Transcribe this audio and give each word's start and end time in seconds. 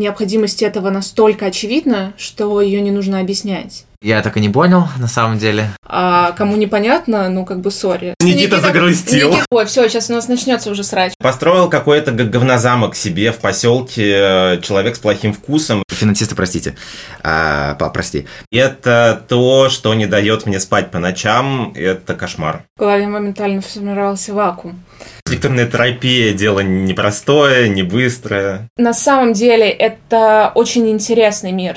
необходимость 0.00 0.62
этого 0.62 0.90
настолько 0.90 1.46
очевидна, 1.46 2.12
что 2.16 2.60
ее 2.60 2.80
не 2.80 2.90
нужно 2.90 3.20
объяснять. 3.20 3.84
Я 4.02 4.22
так 4.22 4.38
и 4.38 4.40
не 4.40 4.48
понял, 4.48 4.88
на 4.98 5.08
самом 5.08 5.36
деле. 5.36 5.68
А 5.84 6.32
кому 6.32 6.56
непонятно, 6.56 7.28
ну 7.28 7.44
как 7.44 7.60
бы 7.60 7.70
сори. 7.70 8.14
Никита, 8.20 8.38
Никита 8.38 8.60
загрустил. 8.60 9.28
Никита... 9.28 9.44
Ой, 9.50 9.66
все, 9.66 9.86
сейчас 9.90 10.08
у 10.08 10.14
нас 10.14 10.26
начнется 10.26 10.70
уже 10.70 10.84
срач. 10.84 11.12
Построил 11.18 11.68
какой-то 11.68 12.10
говнозамок 12.10 12.96
себе 12.96 13.30
в 13.30 13.38
поселке 13.40 14.10
э, 14.10 14.60
человек 14.62 14.96
с 14.96 14.98
плохим 14.98 15.34
вкусом. 15.34 15.82
Финансисты, 15.90 16.34
простите. 16.34 16.76
А, 17.22 17.74
прости. 17.74 18.26
Это 18.50 19.22
то, 19.28 19.68
что 19.68 19.92
не 19.92 20.06
дает 20.06 20.46
мне 20.46 20.60
спать 20.60 20.90
по 20.90 20.98
ночам. 20.98 21.74
Это 21.76 22.14
кошмар. 22.14 22.62
В 22.76 22.80
голове 22.80 23.06
моментально 23.06 23.60
сформировался 23.60 24.32
вакуум. 24.32 24.82
Архитектурная 25.26 25.66
терапия– 25.66 26.32
дело 26.34 26.60
непростое, 26.60 27.68
не 27.68 27.82
быстрое. 27.82 28.68
На 28.78 28.94
самом 28.94 29.34
деле 29.34 29.68
это 29.68 30.52
очень 30.54 30.88
интересный 30.88 31.52
мир. 31.52 31.76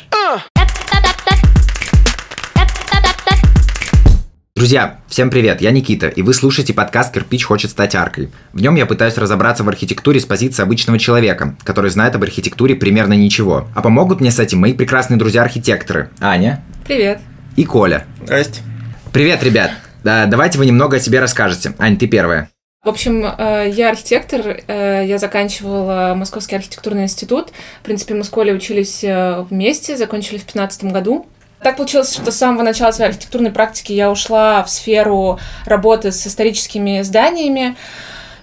Друзья, 4.55 4.99
всем 5.07 5.31
привет, 5.31 5.61
я 5.61 5.71
Никита, 5.71 6.09
и 6.09 6.21
вы 6.21 6.31
слушаете 6.35 6.75
подкаст 6.75 7.11
«Кирпич 7.11 7.43
хочет 7.43 7.71
стать 7.71 7.95
аркой». 7.95 8.29
В 8.53 8.61
нем 8.61 8.75
я 8.75 8.85
пытаюсь 8.85 9.17
разобраться 9.17 9.63
в 9.63 9.69
архитектуре 9.69 10.19
с 10.19 10.25
позиции 10.25 10.61
обычного 10.61 10.99
человека, 10.99 11.55
который 11.63 11.89
знает 11.89 12.13
об 12.13 12.21
архитектуре 12.21 12.75
примерно 12.75 13.13
ничего. 13.13 13.67
А 13.73 13.81
помогут 13.81 14.21
мне 14.21 14.29
с 14.29 14.37
этим 14.37 14.59
мои 14.59 14.73
прекрасные 14.73 15.17
друзья-архитекторы. 15.17 16.11
Аня. 16.19 16.63
Привет. 16.85 17.19
И 17.55 17.65
Коля. 17.65 18.05
Здрасте. 18.21 18.61
Привет, 19.11 19.43
ребят. 19.43 19.71
Да, 20.03 20.27
давайте 20.27 20.59
вы 20.59 20.67
немного 20.67 20.97
о 20.97 20.99
себе 20.99 21.19
расскажете. 21.19 21.73
Ань, 21.79 21.97
ты 21.97 22.05
первая. 22.05 22.47
В 22.83 22.89
общем, 22.89 23.25
э, 23.25 23.71
я 23.73 23.89
архитектор, 23.89 24.41
э, 24.67 25.03
я 25.05 25.17
заканчивала 25.17 26.13
Московский 26.15 26.57
архитектурный 26.57 27.03
институт. 27.03 27.53
В 27.81 27.85
принципе, 27.85 28.13
мы 28.13 28.25
с 28.25 28.29
Колей 28.29 28.53
учились 28.53 29.03
э, 29.03 29.45
вместе, 29.49 29.97
закончили 29.97 30.35
в 30.37 30.45
2015 30.45 30.83
году. 30.91 31.25
Так 31.63 31.77
получилось, 31.77 32.13
что 32.13 32.29
с 32.29 32.35
самого 32.35 32.61
начала 32.61 32.91
своей 32.91 33.11
архитектурной 33.11 33.51
практики 33.51 33.93
я 33.93 34.11
ушла 34.11 34.63
в 34.63 34.69
сферу 34.69 35.39
работы 35.65 36.11
с 36.11 36.27
историческими 36.27 37.01
зданиями. 37.03 37.77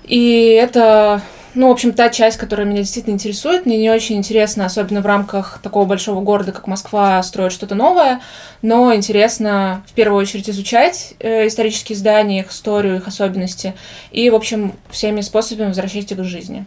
И 0.04 0.58
это, 0.60 1.20
ну, 1.54 1.68
в 1.68 1.72
общем, 1.72 1.92
та 1.92 2.08
часть, 2.08 2.38
которая 2.38 2.66
меня 2.66 2.78
действительно 2.78 3.12
интересует. 3.12 3.66
Мне 3.66 3.76
не 3.76 3.90
очень 3.90 4.16
интересно, 4.16 4.64
особенно 4.64 5.02
в 5.02 5.06
рамках 5.06 5.60
такого 5.62 5.84
большого 5.84 6.22
города, 6.22 6.52
как 6.52 6.66
Москва, 6.66 7.22
строить 7.22 7.52
что-то 7.52 7.74
новое. 7.74 8.22
Но 8.62 8.94
интересно, 8.94 9.84
в 9.86 9.92
первую 9.92 10.22
очередь, 10.22 10.48
изучать 10.48 11.12
э, 11.20 11.46
исторические 11.46 11.98
здания, 11.98 12.40
их 12.40 12.50
историю, 12.50 12.96
их 12.96 13.06
особенности. 13.06 13.74
И, 14.10 14.30
в 14.30 14.34
общем, 14.34 14.72
всеми 14.88 15.20
способами 15.20 15.68
возвращать 15.68 16.10
их 16.10 16.18
к 16.18 16.24
жизни. 16.24 16.64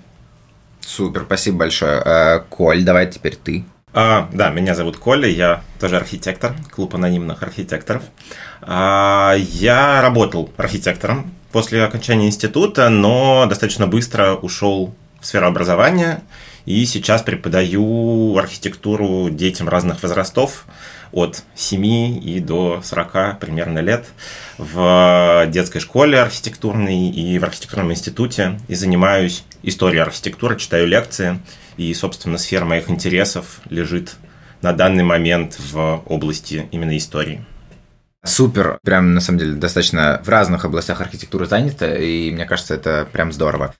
Супер, 0.81 1.23
спасибо 1.25 1.57
большое. 1.57 2.01
Э, 2.05 2.39
Коль, 2.49 2.83
давай 2.83 3.09
теперь 3.09 3.35
ты. 3.35 3.65
А, 3.95 4.27
да, 4.33 4.49
меня 4.49 4.73
зовут 4.73 4.97
Коля, 4.97 5.27
я 5.27 5.61
тоже 5.80 5.97
архитектор, 5.97 6.55
клуб 6.72 6.95
анонимных 6.95 7.44
архитекторов. 7.44 8.02
А, 8.61 9.35
я 9.38 10.02
работал 10.02 10.52
архитектором 10.58 11.31
после 11.52 11.83
окончания 11.83 12.25
института, 12.25 12.89
но 12.89 13.45
достаточно 13.47 13.85
быстро 13.85 14.33
ушел 14.33 14.95
в 15.22 15.25
сферу 15.27 15.45
образования 15.45 16.23
и 16.66 16.86
сейчас 16.86 17.22
преподаю 17.22 18.38
архитектуру 18.38 19.30
детям 19.30 19.69
разных 19.69 20.02
возрастов 20.03 20.66
от 21.11 21.44
7 21.56 21.86
и 21.86 22.39
до 22.39 22.81
40 22.83 23.39
примерно 23.39 23.80
лет 23.80 24.06
в 24.58 25.45
детской 25.50 25.80
школе 25.80 26.19
архитектурной 26.19 27.09
и 27.09 27.38
в 27.38 27.44
архитектурном 27.44 27.91
институте 27.91 28.59
и 28.67 28.75
занимаюсь 28.75 29.44
историей 29.61 30.02
архитектуры, 30.02 30.58
читаю 30.58 30.88
лекции– 30.88 31.39
и, 31.78 31.94
собственно, 31.94 32.38
сфера 32.38 32.66
моих 32.66 32.89
интересов 32.89 33.61
лежит 33.69 34.16
на 34.61 34.73
данный 34.73 35.03
момент 35.03 35.58
в 35.59 36.03
области 36.06 36.67
именно 36.72 36.95
истории. 36.97 37.44
Супер, 38.25 38.80
прям 38.84 39.14
на 39.14 39.19
самом 39.19 39.39
деле 39.39 39.56
достаточно 39.56 40.22
в 40.23 40.30
разных 40.30 40.64
областях 40.64 41.02
архитектуры 41.02 41.46
занято, 41.46 41.94
и 41.94 42.31
мне 42.31 42.46
кажется, 42.46 42.73
это 42.75 43.07
прям 43.12 43.34
здорово. 43.34 43.75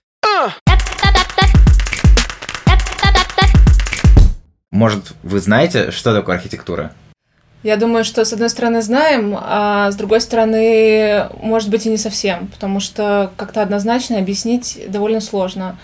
Может, 4.74 5.12
вы 5.22 5.38
знаете, 5.38 5.92
что 5.92 6.12
такое 6.12 6.34
архитектура? 6.34 6.90
Я 7.62 7.76
думаю, 7.76 8.04
что 8.04 8.24
с 8.24 8.32
одной 8.32 8.50
стороны 8.50 8.82
знаем, 8.82 9.38
а 9.40 9.88
с 9.92 9.94
другой 9.94 10.20
стороны, 10.20 11.28
может 11.40 11.70
быть, 11.70 11.86
и 11.86 11.90
не 11.90 11.96
совсем, 11.96 12.48
потому 12.48 12.80
что 12.80 13.30
как-то 13.36 13.62
однозначно 13.62 14.18
объяснить 14.18 14.80
довольно 14.88 15.20
сложно. 15.20 15.78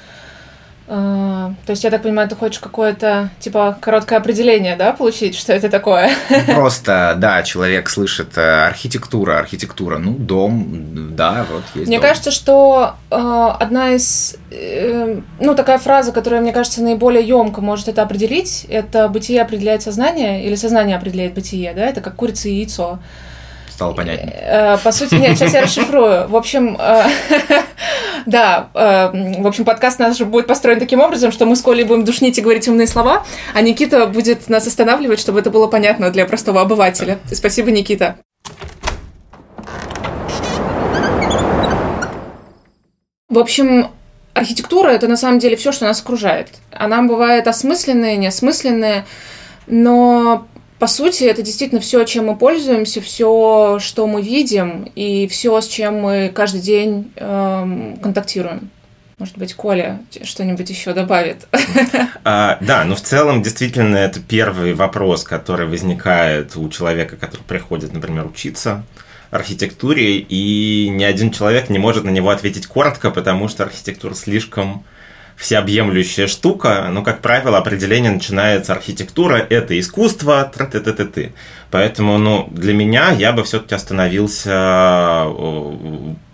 А, 0.93 1.55
то 1.67 1.71
есть, 1.71 1.85
я 1.85 1.91
так 1.91 2.03
понимаю, 2.03 2.29
ты 2.29 2.35
хочешь 2.35 2.59
какое-то, 2.59 3.31
типа, 3.39 3.79
короткое 3.81 4.19
определение, 4.19 4.75
да, 4.75 4.93
получить, 4.93 5.37
что 5.37 5.53
это 5.53 5.69
такое? 5.69 6.11
Просто, 6.47 7.15
да, 7.17 7.45
человек 7.45 7.89
слышит 7.89 8.37
э, 8.37 8.67
архитектура, 8.67 9.39
архитектура, 9.39 9.99
ну, 9.99 10.15
дом, 10.15 11.15
да, 11.15 11.47
вот 11.49 11.63
есть 11.77 11.87
Мне 11.87 11.99
дом. 11.99 12.09
кажется, 12.09 12.33
что 12.33 12.97
э, 13.09 13.17
одна 13.61 13.91
из, 13.91 14.37
э, 14.51 15.21
ну, 15.39 15.55
такая 15.55 15.79
фраза, 15.79 16.11
которая, 16.11 16.41
мне 16.41 16.53
кажется, 16.53 16.83
наиболее 16.83 17.25
емко 17.25 17.61
может 17.61 17.87
это 17.87 18.03
определить, 18.03 18.67
это 18.69 19.09
«бытие 19.09 19.43
определяет 19.43 19.83
сознание» 19.83 20.45
или 20.45 20.57
«сознание 20.57 20.97
определяет 20.97 21.35
бытие», 21.35 21.73
да, 21.73 21.87
это 21.87 22.01
как 22.01 22.17
курица 22.17 22.49
и 22.49 22.55
яйцо 22.55 22.99
стало 23.81 23.95
понятнее. 23.95 24.37
Э, 24.43 24.77
по 24.77 24.93
сути, 24.93 25.15
нет, 25.15 25.39
сейчас 25.39 25.55
я 25.55 25.63
расшифрую. 25.63 26.29
В 26.29 26.37
общем, 26.37 26.77
э, 26.79 27.05
да, 28.27 28.69
э, 28.75 29.41
в 29.41 29.47
общем, 29.47 29.65
подкаст 29.65 29.99
наш 29.99 30.21
будет 30.21 30.47
построен 30.47 30.79
таким 30.79 31.01
образом, 31.01 31.33
что 31.33 31.47
мы 31.47 31.57
с 31.57 31.63
Колей 31.63 31.85
будем 31.85 32.05
душнить 32.05 32.37
и 32.37 32.43
говорить 32.43 32.69
умные 32.69 32.87
слова, 32.87 33.25
а 33.55 33.63
Никита 33.63 34.07
будет 34.07 34.51
нас 34.51 34.67
останавливать, 34.67 35.19
чтобы 35.19 35.41
это 35.41 35.49
было 35.49 35.67
понятно 35.67 36.11
для 36.11 36.27
простого 36.27 36.61
обывателя. 36.61 37.21
Спасибо, 37.33 37.71
Никита. 37.71 38.17
В 43.31 43.39
общем, 43.39 43.89
архитектура 44.35 44.91
это 44.91 45.09
на 45.09 45.17
самом 45.17 45.39
деле 45.39 45.57
все, 45.57 45.73
что 45.73 45.87
нас 45.87 46.03
окружает. 46.03 46.51
Она 46.71 47.01
бывает 47.01 47.49
осмысленная, 47.49 48.17
неосмысленная, 48.17 49.07
но 49.67 50.47
по 50.81 50.87
сути, 50.87 51.25
это 51.25 51.43
действительно 51.43 51.81
все, 51.83 52.03
чем 52.05 52.27
мы 52.27 52.37
пользуемся, 52.37 53.03
все, 53.03 53.79
что 53.81 54.07
мы 54.07 54.23
видим, 54.23 54.91
и 54.95 55.29
все, 55.29 55.61
с 55.61 55.69
чем 55.69 55.97
мы 55.97 56.33
каждый 56.35 56.63
день 56.63 57.13
эм, 57.17 57.99
контактируем. 57.99 58.71
Может 59.19 59.37
быть, 59.37 59.53
Коля 59.53 60.01
что-нибудь 60.23 60.69
еще 60.71 60.95
добавит. 60.95 61.47
А, 62.23 62.59
да, 62.61 62.85
но 62.85 62.95
в 62.97 63.01
целом 63.01 63.43
действительно 63.43 63.97
это 63.97 64.21
первый 64.21 64.75
вопрос, 64.75 65.25
который 65.25 65.67
возникает 65.67 66.55
у 66.57 66.69
человека, 66.69 67.17
который 67.17 67.43
приходит, 67.43 67.95
например, 67.95 68.27
учиться 68.27 68.85
архитектуре, 69.31 70.19
и 70.19 70.89
ни 70.91 71.03
один 71.03 71.31
человек 71.31 71.71
не 71.71 71.79
может 71.79 72.05
на 72.05 72.11
него 72.11 72.29
ответить 72.29 72.67
коротко, 72.67 73.11
потому 73.11 73.49
что 73.49 73.65
архитектура 73.65 74.15
слишком 74.15 74.85
всеобъемлющая 75.41 76.27
штука, 76.27 76.89
но, 76.91 77.03
как 77.03 77.23
правило, 77.23 77.57
определение 77.57 78.11
начинается 78.11 78.75
архитектура, 78.75 79.37
это 79.37 79.79
искусство, 79.81 80.45
т 80.45 80.67
т 80.67 80.81
т 80.81 80.93
т 80.93 81.05
т 81.07 81.33
Поэтому, 81.71 82.19
ну, 82.19 82.47
для 82.51 82.75
меня 82.75 83.11
я 83.11 83.33
бы 83.33 83.43
все-таки 83.43 83.75
остановился, 83.75 85.25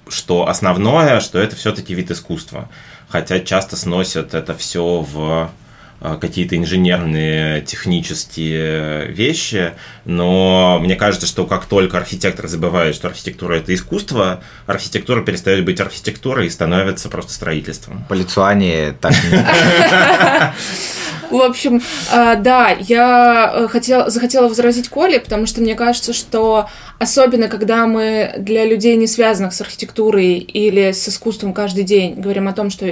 что 0.08 0.48
основное, 0.48 1.20
что 1.20 1.38
это 1.38 1.54
все-таки 1.54 1.94
вид 1.94 2.10
искусства. 2.10 2.68
Хотя 3.08 3.38
часто 3.38 3.76
сносят 3.76 4.34
это 4.34 4.56
все 4.56 5.06
в 5.08 5.50
Э, 5.50 5.65
какие-то 6.00 6.56
инженерные, 6.56 7.62
технические 7.62 9.06
вещи, 9.06 9.72
но 10.04 10.78
мне 10.80 10.96
кажется, 10.96 11.26
что 11.26 11.46
как 11.46 11.66
только 11.66 11.96
архитектор 11.98 12.46
забывает, 12.48 12.94
что 12.94 13.08
архитектура– 13.08 13.54
это 13.56 13.74
искусство, 13.74 14.42
архитектура 14.66 15.22
перестает 15.22 15.64
быть 15.64 15.80
архитектурой 15.80 16.46
и 16.46 16.50
становится 16.50 17.08
просто 17.08 17.32
строительством. 17.32 18.04
По 18.08 18.14
Литуании 18.14 18.92
так 19.00 19.14
В 21.30 21.42
общем, 21.42 21.80
э, 22.12 22.36
да, 22.36 22.76
я 22.80 23.52
э, 23.54 23.68
хотела, 23.68 24.10
захотела 24.10 24.48
возразить 24.48 24.88
Коле, 24.88 25.20
потому 25.20 25.46
что 25.46 25.60
мне 25.60 25.74
кажется, 25.74 26.12
что 26.12 26.68
особенно 26.98 27.48
когда 27.48 27.86
мы 27.86 28.34
для 28.38 28.64
людей, 28.64 28.96
не 28.96 29.06
связанных 29.06 29.52
с 29.52 29.60
архитектурой 29.60 30.38
или 30.38 30.92
с 30.92 31.08
искусством 31.08 31.52
каждый 31.52 31.84
день, 31.84 32.14
говорим 32.14 32.48
о 32.48 32.52
том, 32.52 32.70
что 32.70 32.86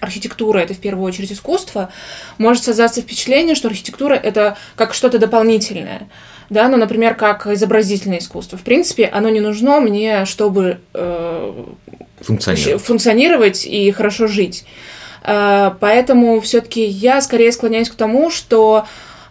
архитектура— 0.00 0.58
это 0.60 0.74
в 0.74 0.78
первую 0.78 1.06
очередь 1.06 1.32
искусство, 1.32 1.90
может 2.38 2.64
создаться 2.64 3.00
впечатление, 3.00 3.54
что 3.54 3.68
архитектура— 3.68 4.14
это 4.22 4.56
как 4.76 4.94
что-то 4.94 5.18
дополнительное. 5.18 6.08
Да, 6.50 6.68
ну, 6.68 6.76
например, 6.76 7.14
как 7.14 7.46
изобразительное 7.46 8.18
искусство. 8.18 8.58
В 8.58 8.62
принципе, 8.62 9.06
оно 9.06 9.28
не 9.30 9.40
нужно 9.40 9.80
мне, 9.80 10.26
чтобы 10.26 10.78
э, 10.92 11.64
функционировать. 12.20 12.82
функционировать 12.82 13.66
и 13.66 13.90
хорошо 13.92 14.26
жить. 14.26 14.64
Э, 15.24 15.72
поэтому 15.80 16.40
все-таки 16.40 16.84
я 16.84 17.20
скорее 17.20 17.50
склоняюсь 17.52 17.88
к 17.88 17.94
тому, 17.94 18.30
что 18.30 18.84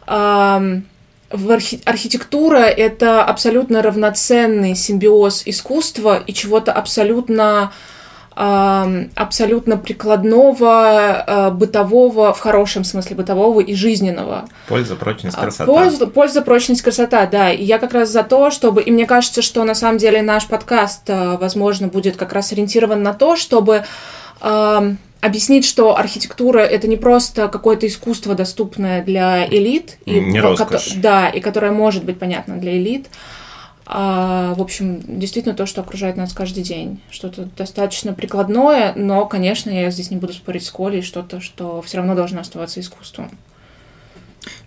в 0.06 1.52
архи- 1.52 1.82
архитектура 1.86 2.58
это 2.58 3.24
абсолютно 3.24 3.82
равноценный 3.82 4.76
симбиоз 4.76 5.44
искусства 5.46 6.22
и 6.28 6.34
чего-то 6.34 6.74
абсолютно 6.74 7.72
абсолютно 8.36 9.78
прикладного, 9.78 11.24
э, 11.28 11.52
бытового, 11.52 12.34
в 12.34 12.40
хорошем 12.40 12.84
смысле 12.84 13.16
бытового 13.16 13.60
и 13.60 13.76
жизненного. 13.76 14.46
Польза, 14.68 14.96
прочность, 14.96 15.38
А, 15.38 15.42
красота. 15.42 15.66
Польза, 15.72 16.08
польза, 16.08 16.42
прочность, 16.42 16.82
красота, 16.82 17.28
да. 17.28 17.52
И 17.52 17.64
я 17.64 17.78
как 17.78 17.94
раз 17.94 18.10
за 18.10 18.24
то, 18.24 18.50
чтобы... 18.50 18.82
И 18.82 18.90
мне 18.90 19.06
кажется, 19.06 19.44
что 19.44 19.64
на 19.64 19.76
самом 19.76 20.00
деле 20.00 20.24
наш 20.24 20.48
подкаст, 20.48 21.04
э, 21.08 21.38
возможно, 21.38 21.90
будет 21.90 22.18
как 22.18 22.34
раз 22.34 22.52
ориентирован 22.52 23.04
на 23.04 23.14
то, 23.14 23.36
чтобы 23.36 23.86
объяснить, 25.24 25.66
что 25.66 25.98
архитектура 25.98 26.60
это 26.60 26.88
не 26.88 26.98
просто 26.98 27.48
какое-то 27.48 27.88
искусство, 27.88 28.36
доступное 28.36 29.04
для 29.04 29.48
элит, 29.48 29.98
и 30.06 30.20
Не 30.20 30.40
ко- 30.42 30.50
роскошь. 30.50 30.94
да, 30.98 31.30
и 31.30 31.40
которое 31.40 31.72
может 31.72 32.04
быть 32.04 32.20
понятно 32.20 32.58
для 32.58 32.78
элит. 32.78 33.08
А, 33.86 34.54
в 34.56 34.62
общем, 34.62 35.02
действительно 35.20 35.54
то, 35.56 35.66
что 35.66 35.82
окружает 35.82 36.16
нас 36.16 36.32
каждый 36.34 36.64
день. 36.64 37.02
Что-то 37.12 37.50
достаточно 37.58 38.14
прикладное, 38.14 38.94
но, 38.96 39.26
конечно, 39.26 39.70
я 39.70 39.92
здесь 39.92 40.10
не 40.12 40.18
буду 40.18 40.32
спорить 40.34 40.66
с 40.66 40.72
Колей, 40.72 41.02
что-то, 41.02 41.42
что 41.42 41.82
все 41.82 41.98
равно 41.98 42.16
должно 42.16 42.40
оставаться 42.42 42.80
искусством. 42.80 43.32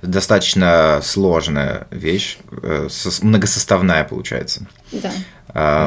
Достаточно 0.02 1.00
сложная 1.02 1.87
вещь, 1.91 2.38
э, 2.62 2.87
сос- 2.88 3.23
многосоставная 3.25 4.05
получается. 4.05 4.67
Да. 4.93 5.11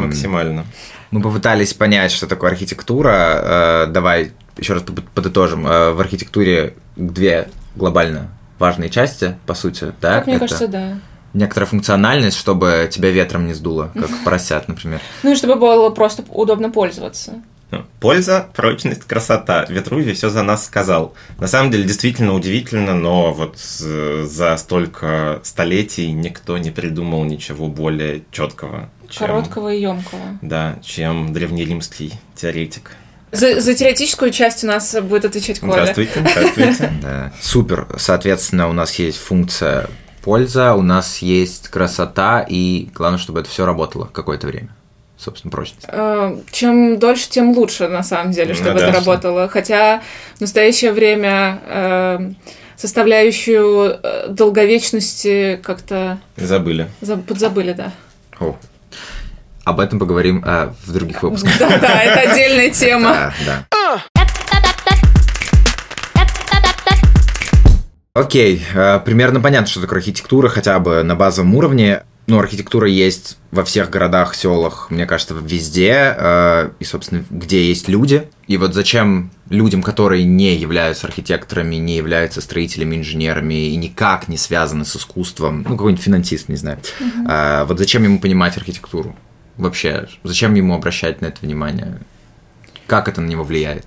Максимально. 0.02 0.66
Мы 1.12 1.22
попытались 1.22 1.74
понять, 1.74 2.12
что 2.12 2.28
такое 2.28 2.52
архитектура. 2.52 3.86
Э, 3.86 3.88
Давай 3.92 4.32
еще 4.58 4.74
раз 4.74 4.84
под- 4.84 5.08
подытожим. 5.10 5.66
Э, 5.68 5.92
В 5.92 6.00
архитектуре 6.02 6.74
две 6.96 7.50
глобально 7.76 8.30
важные 8.60 8.90
части, 8.90 9.38
по 9.46 9.54
сути, 9.54 9.94
да? 10.02 10.16
как 10.16 10.28
мне 10.28 10.36
Это 10.36 10.46
кажется, 10.46 10.68
да. 10.68 11.00
Некоторая 11.34 11.68
функциональность, 11.70 12.38
чтобы 12.38 12.90
тебя 12.92 13.12
ветром 13.12 13.48
не 13.48 13.54
сдуло, 13.54 13.92
как 13.94 14.10
поросят, 14.26 14.68
например. 14.68 15.00
Ну 15.24 15.32
и 15.32 15.36
чтобы 15.36 15.56
было 15.56 15.90
просто 15.92 16.24
удобно 16.30 16.70
пользоваться. 16.70 17.42
Ну, 17.72 17.84
Польза, 18.00 18.48
прочность, 18.56 19.04
красота. 19.04 19.64
Ветрувий 19.70 20.14
все 20.14 20.30
за 20.30 20.42
нас 20.42 20.66
сказал. 20.66 21.14
На 21.38 21.46
самом 21.48 21.70
деле, 21.70 21.84
действительно 21.84 22.34
удивительно, 22.34 22.96
но 22.96 23.32
вот 23.32 23.58
э, 23.84 24.26
за 24.28 24.58
столько 24.58 25.40
столетий 25.44 26.12
никто 26.12 26.58
не 26.58 26.72
придумал 26.72 27.24
ничего 27.26 27.68
более 27.68 28.24
четкого, 28.32 28.90
чем, 29.10 29.28
Короткого 29.28 29.74
и 29.74 29.82
емкого. 29.82 30.22
да, 30.42 30.78
чем 30.84 31.34
древнеримский 31.34 32.14
теоретик. 32.36 32.92
За, 33.32 33.60
за 33.62 33.76
теоретическую 33.76 34.32
часть 34.32 34.64
у 34.64 34.68
нас 34.68 34.96
будет 35.02 35.26
отвечать 35.26 35.60
Коля. 35.60 35.72
Здравствуйте, 35.74 36.12
здравствуйте. 36.20 36.92
Да. 37.02 37.32
Супер. 37.42 37.88
Соответственно, 37.98 38.68
у 38.70 38.74
нас 38.74 38.96
есть 38.96 39.18
функция 39.20 39.88
польза, 40.24 40.74
у 40.74 40.82
нас 40.82 41.20
есть 41.20 41.68
красота, 41.70 42.46
и 42.48 42.90
главное, 42.96 43.20
чтобы 43.20 43.40
это 43.42 43.50
все 43.50 43.66
работало 43.66 44.10
какое-то 44.12 44.48
время. 44.48 44.70
Собственно, 45.18 45.52
прочность. 45.52 45.86
Э, 45.90 46.38
Чем 46.52 46.98
дольше, 46.98 47.30
тем 47.30 47.52
лучше, 47.52 47.88
на 47.90 48.04
самом 48.04 48.32
деле, 48.32 48.50
Ну 48.50 48.56
чтобы 48.56 48.80
да. 48.80 48.88
это 48.88 48.98
работало. 49.00 49.48
Хотя 49.50 50.02
в 50.38 50.42
настоящее 50.42 50.92
время 50.94 51.60
э, 51.68 52.32
составляющую 52.78 54.00
э, 54.02 54.28
долговечности 54.30 55.60
как-то 55.62 56.20
Забыли. 56.38 56.90
заб- 57.02 57.24
подзабыли, 57.24 57.74
да. 57.74 57.92
О. 58.40 58.56
Об 59.70 59.80
этом 59.80 60.00
поговорим 60.00 60.44
э, 60.44 60.74
в 60.84 60.92
других 60.92 61.22
выпусках. 61.22 61.52
Да, 61.60 61.78
да, 61.78 62.02
это 62.02 62.32
отдельная 62.32 62.72
тема. 62.72 63.34
Да, 63.46 63.66
да. 63.76 64.04
Окей, 68.14 68.64
э, 68.74 69.00
примерно 69.06 69.40
понятно, 69.40 69.68
что 69.68 69.80
такое 69.80 70.00
архитектура, 70.00 70.50
хотя 70.50 70.80
бы 70.80 71.04
на 71.04 71.16
базовом 71.16 71.54
уровне. 71.54 72.02
Ну, 72.26 72.40
архитектура 72.40 72.88
есть 72.88 73.38
во 73.52 73.64
всех 73.64 73.92
городах, 73.92 74.34
селах, 74.34 74.88
мне 74.90 75.06
кажется, 75.06 75.36
везде, 75.36 76.16
э, 76.18 76.70
и, 76.80 76.84
собственно, 76.84 77.24
где 77.30 77.64
есть 77.64 77.88
люди. 77.88 78.28
И 78.48 78.58
вот 78.58 78.74
зачем 78.74 79.30
людям, 79.50 79.84
которые 79.84 80.24
не 80.24 80.56
являются 80.56 81.06
архитекторами, 81.06 81.76
не 81.76 81.96
являются 81.96 82.42
строителями, 82.42 82.96
инженерами 82.96 83.68
и 83.68 83.76
никак 83.76 84.28
не 84.28 84.38
связаны 84.38 84.86
с 84.86 84.96
искусством, 84.96 85.64
ну, 85.68 85.76
какой-нибудь 85.76 86.04
финансист, 86.04 86.50
не 86.50 86.56
знаю, 86.56 86.80
э, 87.00 87.66
вот 87.68 87.78
зачем 87.78 88.04
ему 88.04 88.20
понимать 88.20 88.58
архитектуру? 88.58 89.16
Вообще, 89.60 90.08
зачем 90.24 90.54
ему 90.54 90.74
обращать 90.74 91.20
на 91.20 91.26
это 91.26 91.42
внимание? 91.42 92.00
Как 92.88 93.10
это 93.10 93.20
на 93.20 93.28
него 93.28 93.44
влияет? 93.44 93.86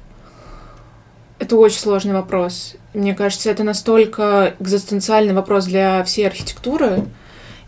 Это 1.39 1.57
очень 1.57 1.79
сложный 1.79 2.13
вопрос. 2.13 2.77
Мне 2.93 3.15
кажется, 3.15 3.51
это 3.51 3.65
настолько 3.65 4.55
экзистенциальный 4.61 5.33
вопрос 5.33 5.65
для 5.65 6.05
всей 6.05 6.27
архитектуры. 6.27 7.07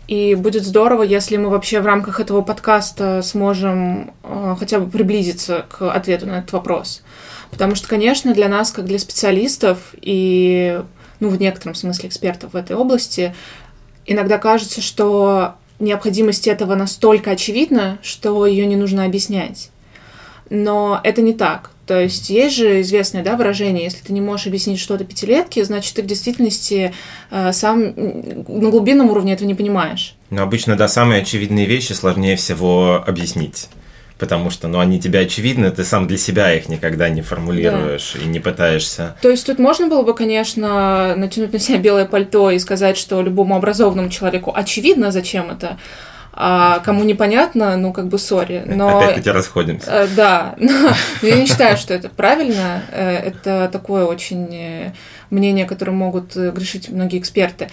И 0.07 0.35
будет 0.35 0.65
здорово, 0.65 1.01
если 1.01 1.35
мы 1.37 1.49
вообще 1.49 1.81
в 1.81 1.87
рамках 1.87 2.19
этого 2.19 2.43
подкаста 2.43 3.23
сможем 3.23 4.13
э, 4.21 4.55
хотя 4.59 4.79
бы 4.79 4.91
приблизиться 4.91 5.65
к 5.67 5.91
ответу 5.91 6.27
на 6.27 6.37
этот 6.37 6.53
вопрос. 6.53 7.01
Потому 7.49 7.73
что, 7.73 7.87
конечно, 7.87 8.35
для 8.35 8.49
нас, 8.49 8.71
как 8.71 8.85
для 8.85 8.99
специалистов 8.99 9.79
и, 9.99 10.79
ну, 11.19 11.29
в 11.29 11.39
некотором 11.39 11.73
смысле 11.73 12.09
экспертов 12.09 12.53
в 12.53 12.55
этой 12.55 12.75
области, 12.75 13.33
иногда 14.05 14.37
кажется, 14.37 14.79
что 14.79 15.55
необходимость 15.79 16.47
этого 16.47 16.75
настолько 16.75 17.31
очевидна, 17.31 17.97
что 18.01 18.45
ее 18.45 18.65
не 18.65 18.75
нужно 18.75 19.05
объяснять. 19.05 19.69
Но 20.49 20.99
это 21.03 21.21
не 21.21 21.33
так. 21.33 21.71
То 21.85 22.01
есть 22.01 22.29
есть 22.29 22.55
же 22.55 22.81
известное 22.81 23.23
да, 23.23 23.35
выражение, 23.35 23.83
если 23.83 24.03
ты 24.03 24.11
не 24.11 24.21
можешь 24.21 24.47
объяснить 24.47 24.79
что-то 24.79 25.03
пятилетке, 25.03 25.63
значит, 25.63 25.93
ты 25.95 26.01
в 26.01 26.07
действительности 26.07 26.93
э, 27.29 27.53
сам 27.53 27.93
на 27.95 28.69
глубинном 28.71 29.11
уровне 29.11 29.33
этого 29.33 29.47
не 29.47 29.53
понимаешь. 29.53 30.15
Но 30.31 30.41
обычно, 30.41 30.75
да, 30.75 30.87
самые 30.87 31.21
очевидные 31.21 31.65
вещи 31.67 31.93
сложнее 31.93 32.37
всего 32.37 33.03
объяснить. 33.05 33.67
Потому 34.17 34.49
что, 34.49 34.67
ну, 34.69 34.79
они 34.79 34.99
тебе 34.99 35.19
очевидны, 35.19 35.71
ты 35.71 35.83
сам 35.83 36.07
для 36.07 36.17
себя 36.17 36.53
их 36.53 36.69
никогда 36.69 37.09
не 37.09 37.21
формулируешь 37.21 38.15
и 38.15 38.25
не 38.25 38.39
пытаешься. 38.39 39.15
То 39.21 39.29
есть 39.29 39.45
тут 39.45 39.59
можно 39.59 39.87
было 39.87 40.03
бы, 40.03 40.13
конечно, 40.13 41.15
натянуть 41.17 41.51
на 41.51 41.59
себя 41.59 41.79
белое 41.79 42.05
пальто 42.05 42.49
и 42.49 42.59
сказать, 42.59 42.97
что 42.97 43.21
любому 43.21 43.55
образованному 43.57 44.09
человеку 44.09 44.53
очевидно, 44.55 45.11
зачем 45.11 45.51
это, 45.51 45.77
а 46.37 46.79
кому 46.79 47.03
непонятно, 47.05 47.77
ну, 47.77 47.93
как 47.93 48.07
бы, 48.07 48.17
сори. 48.17 48.63
Но... 48.65 48.99
Опять-таки 48.99 49.29
расходимся. 49.31 49.89
Э, 49.89 50.07
Да, 50.15 50.55
но 50.59 50.93
я 51.21 51.37
не 51.37 51.45
считаю, 51.45 51.77
что 51.77 51.93
это 51.93 52.09
правильно. 52.09 52.83
Э, 52.91 53.17
Это 53.17 53.69
такое 53.71 54.05
очень 54.05 54.53
э, 54.53 54.93
мнение, 55.29 55.65
которым 55.65 55.95
могут 55.95 56.35
грешить 56.35 56.89
многие 56.89 57.19
эксперты. 57.19 57.69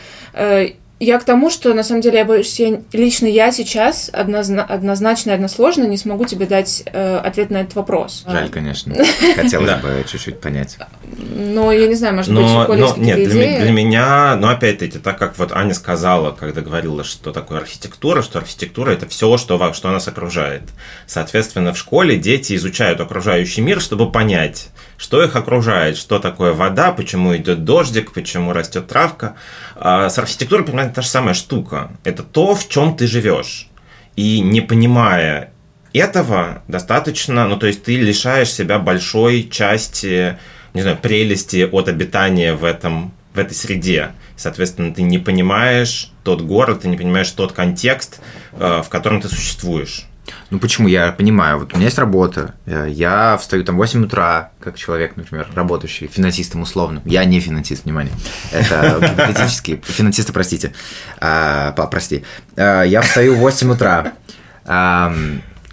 Я 1.04 1.18
к 1.18 1.24
тому, 1.24 1.50
что 1.50 1.74
на 1.74 1.82
самом 1.82 2.00
деле 2.00 2.18
я 2.18 2.24
боюсь, 2.24 2.60
я, 2.60 2.80
лично 2.92 3.26
я 3.26 3.50
сейчас 3.50 4.08
однозна- 4.12 4.64
однозначно 4.64 5.32
и 5.32 5.34
односложно 5.34 5.82
не 5.82 5.96
смогу 5.96 6.26
тебе 6.26 6.46
дать 6.46 6.84
э, 6.86 7.16
ответ 7.16 7.50
на 7.50 7.56
этот 7.56 7.74
вопрос. 7.74 8.24
Жаль, 8.24 8.48
конечно. 8.50 8.94
Хотелось 9.34 9.66
Да. 9.66 9.78
бы 9.78 10.04
чуть-чуть 10.08 10.40
понять. 10.40 10.78
Но 11.34 11.72
я 11.72 11.88
не 11.88 11.96
знаю, 11.96 12.14
может 12.14 12.32
быть, 12.32 12.44
Но, 12.44 12.68
но 12.68 12.94
нет, 12.98 13.16
для, 13.16 13.62
для 13.62 13.72
меня, 13.72 14.36
ну 14.36 14.46
опять-таки, 14.46 15.00
так 15.00 15.18
как 15.18 15.36
вот 15.38 15.50
Аня 15.50 15.74
сказала, 15.74 16.30
когда 16.30 16.60
говорила, 16.60 17.02
что 17.02 17.32
такое 17.32 17.58
архитектура, 17.58 18.22
что 18.22 18.38
архитектура 18.38 18.92
это 18.92 19.08
все, 19.08 19.36
что, 19.38 19.72
что 19.72 19.90
нас 19.90 20.06
окружает. 20.06 20.62
Соответственно, 21.08 21.74
в 21.74 21.78
школе 21.78 22.16
дети 22.16 22.54
изучают 22.54 23.00
окружающий 23.00 23.60
мир, 23.60 23.80
чтобы 23.80 24.12
понять, 24.12 24.68
что 25.02 25.20
их 25.24 25.34
окружает, 25.34 25.96
что 25.96 26.20
такое 26.20 26.52
вода, 26.52 26.92
почему 26.92 27.36
идет 27.36 27.64
дождик, 27.64 28.12
почему 28.12 28.52
растет 28.52 28.86
травка. 28.86 29.34
А 29.74 30.08
с 30.08 30.16
архитектурой 30.16 30.64
примерно 30.64 30.92
та 30.92 31.02
же 31.02 31.08
самая 31.08 31.34
штука. 31.34 31.90
Это 32.04 32.22
то, 32.22 32.54
в 32.54 32.68
чем 32.68 32.96
ты 32.96 33.08
живешь. 33.08 33.68
И 34.14 34.38
не 34.38 34.60
понимая 34.60 35.52
этого 35.92 36.62
достаточно, 36.68 37.48
ну 37.48 37.56
то 37.56 37.66
есть 37.66 37.82
ты 37.82 37.96
лишаешь 37.96 38.52
себя 38.52 38.78
большой 38.78 39.48
части, 39.50 40.38
не 40.72 40.82
знаю, 40.82 40.98
прелести 40.98 41.68
от 41.68 41.88
обитания 41.88 42.54
в 42.54 42.62
этом 42.64 43.12
в 43.34 43.40
этой 43.40 43.54
среде. 43.54 44.12
Соответственно, 44.36 44.94
ты 44.94 45.02
не 45.02 45.18
понимаешь 45.18 46.12
тот 46.22 46.42
город, 46.42 46.82
ты 46.82 46.88
не 46.88 46.96
понимаешь 46.96 47.30
тот 47.32 47.50
контекст, 47.50 48.20
э, 48.52 48.82
в 48.84 48.88
котором 48.88 49.20
ты 49.20 49.28
существуешь. 49.28 50.06
Ну 50.50 50.58
почему? 50.58 50.88
Я 50.88 51.12
понимаю, 51.12 51.58
вот 51.58 51.72
у 51.72 51.76
меня 51.76 51.86
есть 51.86 51.98
работа, 51.98 52.54
э, 52.66 52.86
я 52.88 53.36
встаю 53.38 53.64
там 53.64 53.74
в 53.74 53.78
8 53.78 54.04
утра, 54.04 54.50
как 54.60 54.76
человек, 54.76 55.16
например, 55.16 55.48
работающий 55.54 56.06
финансистом 56.06 56.62
условно. 56.62 57.02
Я 57.04 57.24
не 57.24 57.40
финансист, 57.40 57.84
внимание. 57.84 58.14
Это 58.52 58.98
гипотетический. 59.16 59.82
Финансисты, 59.84 60.32
простите. 60.32 60.72
А, 61.20 61.72
прости. 61.72 62.24
А, 62.56 62.82
Я 62.82 63.00
встаю 63.02 63.34
в 63.34 63.38
8 63.38 63.72
утра, 63.72 64.12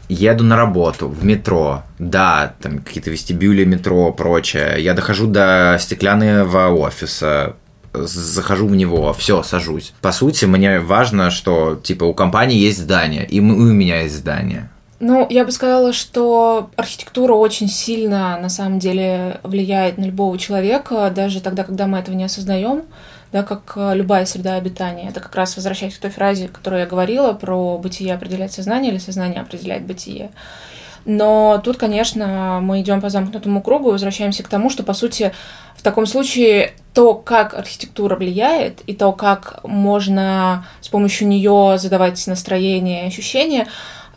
еду 0.10 0.44
на 0.44 0.58
работу 0.58 1.08
в 1.08 1.24
метро, 1.24 1.84
да, 2.00 2.56
там 2.62 2.79
какие-то 2.79 3.12
вестибюли 3.12 3.63
метро, 3.63 4.12
прочее. 4.12 4.77
Я 4.79 4.94
дохожу 4.94 5.27
до 5.27 5.77
стеклянного 5.79 6.70
офиса, 6.70 7.56
захожу 7.93 8.67
в 8.67 8.75
него, 8.75 9.13
все, 9.13 9.43
сажусь. 9.43 9.93
По 10.01 10.12
сути, 10.12 10.46
мне 10.46 10.79
важно, 10.79 11.29
что 11.29 11.75
типа 11.75 12.03
у 12.03 12.13
компании 12.13 12.58
есть 12.58 12.79
здание, 12.79 13.25
и 13.25 13.39
у 13.39 13.43
меня 13.43 14.01
есть 14.01 14.15
здание. 14.15 14.69
Ну, 15.00 15.25
я 15.29 15.46
бы 15.46 15.51
сказала, 15.51 15.93
что 15.93 16.72
архитектура 16.75 17.34
очень 17.34 17.69
сильно, 17.69 18.38
на 18.38 18.50
самом 18.50 18.79
деле, 18.79 19.39
влияет 19.43 19.98
на 19.98 20.03
любого 20.03 20.38
человека, 20.38 21.10
даже 21.15 21.39
тогда, 21.39 21.63
когда 21.63 21.88
мы 21.88 22.00
этого 22.00 22.15
не 22.15 22.25
осознаем, 22.25 22.84
да, 23.31 23.43
как 23.43 23.74
э, 23.77 23.96
любая 23.96 24.25
среда 24.25 24.55
обитания. 24.55 25.08
Это 25.08 25.22
как 25.22 25.34
раз 25.36 25.55
возвращаясь 25.55 25.96
к 25.96 26.01
той 26.01 26.10
фразе, 26.12 26.50
которую 26.50 26.81
я 26.81 26.86
говорила 26.86 27.31
про 27.31 27.77
бытие 27.77 28.13
определяет 28.13 28.51
сознание 28.51 28.91
или 28.91 29.00
сознание 29.00 29.39
определяет 29.39 29.86
бытие. 29.86 30.31
Но 31.06 31.62
тут, 31.63 31.77
конечно, 31.77 32.60
мы 32.62 32.82
идем 32.82 33.01
по 33.01 33.10
замкнутому 33.10 33.62
кругу 33.62 33.89
и 33.89 33.91
возвращаемся 33.94 34.44
к 34.44 34.48
тому, 34.48 34.70
что, 34.70 34.84
по 34.84 34.94
сути, 34.94 35.34
в 35.75 35.82
таком 35.82 36.06
случае 36.06 36.74
то, 36.94 37.13
как 37.13 37.53
архитектура 37.53 38.15
влияет, 38.15 38.82
и 38.82 38.94
то, 38.94 39.12
как 39.12 39.60
можно 39.63 40.65
с 40.82 40.89
помощью 40.89 41.27
нее 41.27 41.77
задавать 41.77 42.25
настроение 42.27 43.06
и 43.06 43.08
ощущения, 43.08 43.68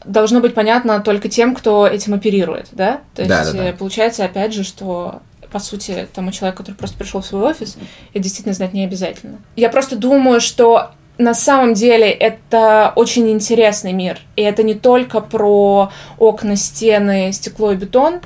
должно 0.05 0.41
быть 0.41 0.55
понятно 0.55 1.01
только 1.01 1.29
тем, 1.29 1.55
кто 1.55 1.87
этим 1.87 2.15
оперирует, 2.15 2.69
да? 2.73 3.01
То 3.15 3.23
есть 3.23 3.29
Да, 3.29 3.45
да, 3.45 3.53
да. 3.53 3.73
получается, 3.73 4.25
опять 4.25 4.53
же, 4.53 4.65
что 4.65 5.23
по 5.53 5.59
сути, 5.59 6.09
тому 6.15 6.33
человеку, 6.33 6.62
который 6.62 6.77
просто 6.77 6.97
пришел 6.97 7.21
в 7.21 7.27
свой 7.27 7.51
офис, 7.51 7.77
это 8.15 8.23
действительно 8.25 8.55
знать 8.55 8.73
не 8.73 8.85
обязательно. 8.85 9.39
Я 9.55 9.69
просто 9.69 9.97
думаю, 9.97 10.41
что 10.41 10.93
на 11.19 11.35
самом 11.35 11.75
деле 11.75 12.11
это 12.11 12.92
очень 12.97 13.31
интересный 13.31 13.92
мир. 13.92 14.19
И 14.37 14.42
это 14.42 14.62
не 14.62 14.75
только 14.75 15.21
про 15.21 15.90
окна, 16.19 16.57
стены, 16.57 17.33
стекло 17.33 17.73
и 17.73 17.76
бетон. 17.76 18.21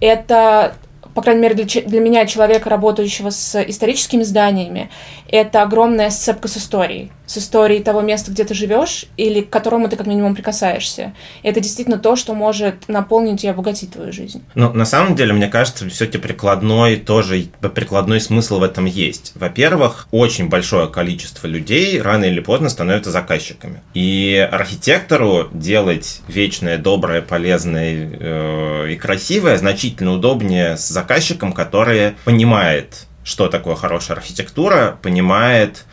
Это, 0.00 0.74
по 1.14 1.22
крайней 1.22 1.42
мере, 1.42 1.54
для, 1.54 1.82
для 1.82 2.00
меня, 2.00 2.26
человека, 2.26 2.70
работающего 2.70 3.30
с 3.30 3.62
историческими 3.62 4.22
зданиями, 4.22 4.90
это 5.28 5.62
огромная 5.62 6.10
сцепка 6.10 6.48
с 6.48 6.56
историей. 6.56 7.10
С 7.26 7.38
историей 7.38 7.82
того 7.82 8.00
места, 8.00 8.30
где 8.30 8.44
ты 8.44 8.54
живешь, 8.54 9.06
или 9.16 9.40
к 9.40 9.50
которому 9.50 9.88
ты 9.88 9.96
как 9.96 10.06
минимум 10.06 10.34
прикасаешься. 10.34 11.14
И 11.42 11.48
это 11.48 11.60
действительно 11.60 11.98
то, 11.98 12.16
что 12.16 12.34
может 12.34 12.88
наполнить 12.88 13.44
и 13.44 13.48
обогатить 13.48 13.92
твою 13.92 14.12
жизнь. 14.12 14.42
Ну, 14.54 14.72
на 14.72 14.84
самом 14.84 15.14
деле, 15.14 15.32
мне 15.32 15.48
кажется, 15.48 15.88
все-таки 15.88 16.18
прикладной 16.18 16.96
тоже, 16.96 17.46
прикладной 17.74 18.20
смысл 18.20 18.58
в 18.58 18.62
этом 18.62 18.84
есть. 18.86 19.32
Во-первых, 19.34 20.08
очень 20.10 20.48
большое 20.48 20.88
количество 20.88 21.46
людей 21.46 22.00
рано 22.00 22.24
или 22.24 22.40
поздно 22.40 22.68
становятся 22.68 23.10
заказчиками. 23.10 23.82
И 23.94 24.48
архитектору 24.50 25.48
делать 25.52 26.20
вечное, 26.28 26.78
доброе, 26.78 27.22
полезное 27.22 28.10
э, 28.20 28.92
и 28.92 28.96
красивое 28.96 29.56
значительно 29.56 30.12
удобнее 30.12 30.76
с 30.76 30.88
заказчиком, 30.88 31.52
который 31.52 32.14
понимает, 32.24 33.06
что 33.24 33.48
такое 33.48 33.76
хорошая 33.76 34.16
архитектура, 34.16 34.98
понимает, 35.00 35.84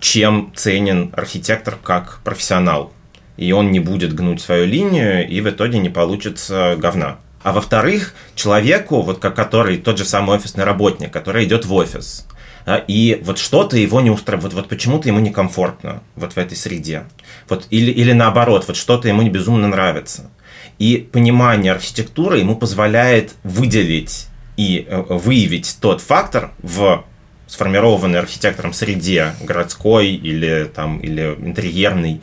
чем 0.00 0.52
ценен 0.54 1.12
архитектор 1.16 1.76
как 1.82 2.20
профессионал 2.22 2.92
и 3.36 3.52
он 3.52 3.70
не 3.70 3.80
будет 3.80 4.14
гнуть 4.14 4.40
свою 4.40 4.66
линию, 4.66 5.28
и 5.28 5.40
в 5.40 5.48
итоге 5.48 5.78
не 5.78 5.88
получится 5.88 6.76
говна. 6.78 7.18
А 7.42 7.52
во-вторых, 7.52 8.14
человеку, 8.34 9.02
вот 9.02 9.18
как 9.18 9.36
который 9.36 9.76
тот 9.76 9.98
же 9.98 10.04
самый 10.04 10.36
офисный 10.36 10.64
работник, 10.64 11.10
который 11.10 11.44
идет 11.44 11.66
в 11.66 11.74
офис, 11.74 12.26
да, 12.64 12.78
и 12.78 13.20
вот 13.22 13.38
что-то 13.38 13.76
его 13.76 14.00
не 14.00 14.10
устраивает, 14.10 14.54
вот, 14.54 14.62
вот 14.62 14.68
почему-то 14.70 15.08
ему 15.08 15.20
некомфортно 15.20 16.02
вот 16.16 16.32
в 16.32 16.38
этой 16.38 16.56
среде. 16.56 17.04
Вот, 17.48 17.66
или, 17.68 17.90
или 17.90 18.12
наоборот, 18.12 18.64
вот 18.66 18.76
что-то 18.76 19.08
ему 19.08 19.20
не 19.20 19.28
безумно 19.28 19.68
нравится. 19.68 20.30
И 20.78 20.96
понимание 21.12 21.72
архитектуры 21.72 22.38
ему 22.38 22.56
позволяет 22.56 23.34
выделить 23.42 24.28
и 24.56 24.86
э, 24.88 25.02
выявить 25.08 25.76
тот 25.80 26.00
фактор 26.00 26.52
в 26.62 27.04
сформированной 27.46 28.20
архитектором 28.20 28.72
среде, 28.72 29.32
городской 29.40 30.08
или, 30.08 30.70
там, 30.74 30.98
или 30.98 31.36
интерьерной, 31.38 32.20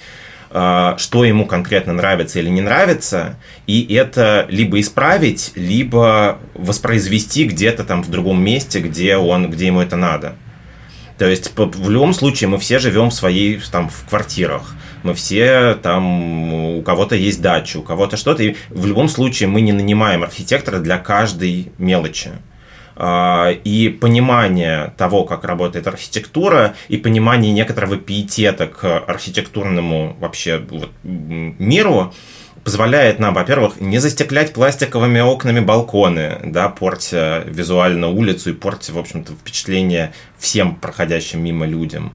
э, 0.49 0.93
что 0.97 1.23
ему 1.23 1.45
конкретно 1.45 1.93
нравится 1.93 2.39
или 2.39 2.49
не 2.49 2.61
нравится, 2.61 3.37
и 3.67 3.93
это 3.93 4.45
либо 4.49 4.79
исправить, 4.79 5.51
либо 5.55 6.39
воспроизвести 6.55 7.45
где-то 7.45 7.83
там 7.83 8.03
в 8.03 8.09
другом 8.09 8.43
месте, 8.43 8.79
где, 8.79 9.17
он, 9.17 9.49
где 9.49 9.67
ему 9.67 9.81
это 9.81 9.95
надо. 9.95 10.35
То 11.17 11.27
есть 11.27 11.51
в 11.55 11.89
любом 11.89 12.13
случае 12.13 12.49
мы 12.49 12.57
все 12.57 12.79
живем 12.79 13.11
в 13.11 13.13
своей 13.13 13.61
там 13.71 13.89
в 13.89 14.09
квартирах, 14.09 14.75
мы 15.03 15.13
все 15.13 15.75
там 15.75 16.53
у 16.53 16.81
кого-то 16.81 17.15
есть 17.15 17.41
дача, 17.41 17.77
у 17.77 17.83
кого-то 17.83 18.17
что-то, 18.17 18.41
и 18.41 18.55
в 18.69 18.87
любом 18.87 19.07
случае 19.07 19.47
мы 19.47 19.61
не 19.61 19.71
нанимаем 19.71 20.23
архитектора 20.23 20.79
для 20.79 20.97
каждой 20.97 21.71
мелочи. 21.77 22.31
А, 23.03 23.49
И 23.63 23.89
понимание 23.89 24.93
того, 24.95 25.23
как 25.23 25.43
работает 25.43 25.87
архитектура, 25.87 26.75
и 26.87 26.97
понимание 26.97 27.51
некоторого 27.51 27.97
пиетета 27.97 28.67
к 28.67 28.99
архитектурному 28.99 30.15
вообще 30.19 30.61
вот, 30.69 30.91
миру, 31.03 32.13
позволяет 32.63 33.17
нам, 33.17 33.33
во-первых, 33.33 33.81
не 33.81 33.97
застеклять 33.97 34.53
пластиковыми 34.53 35.19
окнами 35.19 35.61
балконы, 35.61 36.41
да, 36.43 36.69
портя 36.69 37.43
визуально 37.47 38.09
улицу 38.09 38.51
и 38.51 38.53
портя, 38.53 38.93
в 38.93 38.99
общем-то, 38.99 39.33
впечатление 39.33 40.13
всем 40.37 40.75
проходящим 40.75 41.43
мимо 41.43 41.65
людям. 41.65 42.13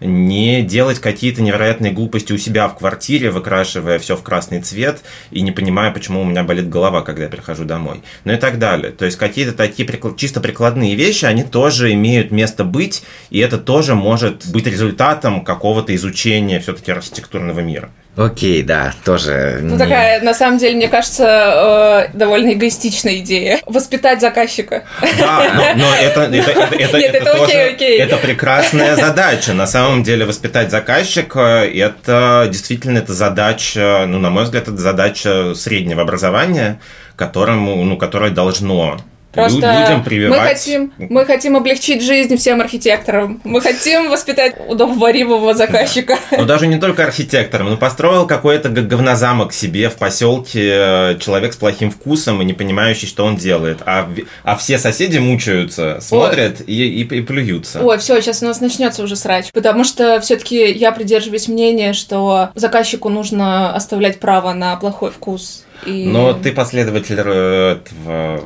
Не 0.00 0.62
делать 0.62 0.98
какие-то 0.98 1.42
невероятные 1.42 1.92
глупости 1.92 2.32
у 2.32 2.38
себя 2.38 2.68
в 2.68 2.78
квартире, 2.78 3.30
выкрашивая 3.30 3.98
все 3.98 4.16
в 4.16 4.22
красный 4.22 4.60
цвет 4.60 5.02
и 5.30 5.42
не 5.42 5.52
понимая, 5.52 5.90
почему 5.90 6.22
у 6.22 6.24
меня 6.24 6.42
болит 6.42 6.68
голова, 6.68 7.02
когда 7.02 7.24
я 7.24 7.28
прихожу 7.28 7.64
домой. 7.64 8.02
Ну 8.24 8.32
и 8.32 8.36
так 8.36 8.58
далее. 8.58 8.92
То 8.92 9.04
есть 9.04 9.18
какие-то 9.18 9.52
такие 9.52 9.88
прикл- 9.88 10.16
чисто 10.16 10.40
прикладные 10.40 10.94
вещи, 10.94 11.24
они 11.24 11.44
тоже 11.44 11.92
имеют 11.92 12.30
место 12.30 12.64
быть, 12.64 13.02
и 13.30 13.38
это 13.38 13.58
тоже 13.58 13.94
может 13.94 14.46
быть 14.50 14.66
результатом 14.66 15.44
какого-то 15.44 15.94
изучения 15.94 16.60
все-таки 16.60 16.92
архитектурного 16.92 17.60
мира. 17.60 17.90
Окей, 18.20 18.62
да, 18.62 18.92
тоже. 19.02 19.60
Ну, 19.62 19.72
не- 19.72 19.78
такая, 19.78 20.20
на 20.20 20.34
самом 20.34 20.58
деле, 20.58 20.76
мне 20.76 20.88
кажется, 20.88 22.08
э, 22.12 22.16
довольно 22.16 22.52
эгоистичная 22.52 23.16
идея. 23.16 23.60
Воспитать 23.64 24.20
заказчика. 24.20 24.84
Да, 25.18 25.74
но, 25.74 25.84
но 25.84 25.94
это, 25.94 26.22
это, 26.22 26.50
это, 26.50 26.76
это, 26.76 26.98
Нет, 26.98 27.14
это 27.14 27.32
тоже 27.32 27.44
окей, 27.44 27.68
окей. 27.70 27.98
это 27.98 28.18
прекрасная 28.18 28.96
задача. 28.96 29.54
На 29.54 29.66
самом 29.66 30.02
деле 30.02 30.26
воспитать 30.26 30.70
заказчика 30.70 31.64
это 31.64 32.46
действительно 32.50 32.98
это 32.98 33.14
задача, 33.14 34.04
ну, 34.06 34.18
на 34.18 34.28
мой 34.28 34.44
взгляд, 34.44 34.64
это 34.68 34.76
задача 34.76 35.54
среднего 35.54 36.02
образования, 36.02 36.78
которому, 37.16 37.82
ну, 37.84 37.96
которое 37.96 38.30
должно 38.30 39.00
Просто 39.32 39.56
людям 39.56 39.98
мы 39.98 40.04
прививать. 40.04 40.40
хотим, 40.40 40.92
мы 40.98 41.24
хотим 41.24 41.56
облегчить 41.56 42.02
жизнь 42.02 42.36
всем 42.36 42.60
архитекторам. 42.60 43.40
Мы 43.44 43.60
хотим 43.60 44.10
воспитать 44.10 44.56
удобоваримого 44.68 45.54
заказчика. 45.54 46.18
Ну, 46.32 46.44
даже 46.44 46.66
не 46.66 46.78
только 46.78 47.04
архитектором. 47.04 47.70
Ну, 47.70 47.76
построил 47.76 48.26
какой-то 48.26 48.68
говнозамок 48.68 49.52
себе 49.52 49.88
в 49.88 49.96
поселке 49.96 50.70
э, 50.74 51.18
человек 51.20 51.52
с 51.52 51.56
плохим 51.56 51.90
вкусом 51.90 52.42
и 52.42 52.44
не 52.44 52.54
понимающий, 52.54 53.06
что 53.06 53.24
он 53.24 53.36
делает. 53.36 53.78
А, 53.86 54.08
а 54.42 54.56
все 54.56 54.78
соседи 54.78 55.18
мучаются, 55.18 55.98
смотрят 56.00 56.60
и, 56.66 57.02
и, 57.02 57.02
и 57.02 57.20
плюются. 57.20 57.80
Ой, 57.82 57.98
все, 57.98 58.20
сейчас 58.20 58.42
у 58.42 58.46
нас 58.46 58.60
начнется 58.60 59.02
уже 59.02 59.16
срач. 59.16 59.52
Потому 59.52 59.84
что 59.84 60.20
все-таки 60.20 60.72
я 60.72 60.90
придерживаюсь 60.92 61.46
мнения, 61.46 61.92
что 61.92 62.50
заказчику 62.54 63.08
нужно 63.08 63.74
оставлять 63.74 64.18
право 64.18 64.52
на 64.52 64.76
плохой 64.76 65.10
вкус. 65.10 65.64
И... 65.86 66.06
Но 66.08 66.34
ты 66.34 66.52
последователь 66.52 67.16
э, 67.18 67.78
этого, 67.80 68.40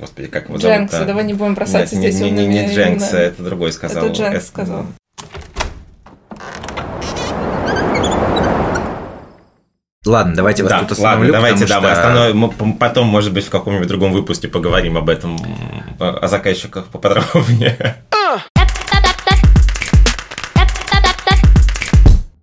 господи, 0.00 0.28
как 0.28 0.48
его 0.48 0.58
зовут? 0.58 0.76
Дженкса, 0.76 1.04
давай 1.04 1.24
не 1.24 1.34
будем 1.34 1.54
бросаться 1.54 1.96
Нет, 1.96 2.12
здесь 2.12 2.20
не, 2.24 2.30
не, 2.30 2.46
не, 2.46 2.74
Дженкса, 2.74 3.10
именами. 3.16 3.26
это 3.28 3.42
другой 3.42 3.72
сказал. 3.72 4.06
Это 4.06 4.14
Дженкс 4.14 4.46
сказал. 4.48 4.86
Ладно, 10.06 10.34
давайте 10.34 10.62
вас 10.62 10.70
Да, 10.72 10.78
тут 10.84 10.90
ладно, 10.98 11.26
остановлю. 11.26 11.32
давайте, 11.32 11.66
да, 11.66 11.74
потому 11.76 11.88
мы 11.88 11.94
что- 11.94 12.00
остановим. 12.00 12.38
мы 12.66 12.72
Потом, 12.78 13.06
может 13.08 13.32
быть, 13.34 13.44
в 13.46 13.50
каком-нибудь 13.50 13.88
другом 13.88 14.12
выпуске 14.12 14.48
поговорим 14.48 14.96
об 14.96 15.10
этом, 15.10 15.36
о 15.98 16.26
заказчиках 16.28 16.86
поподробнее. 16.86 17.96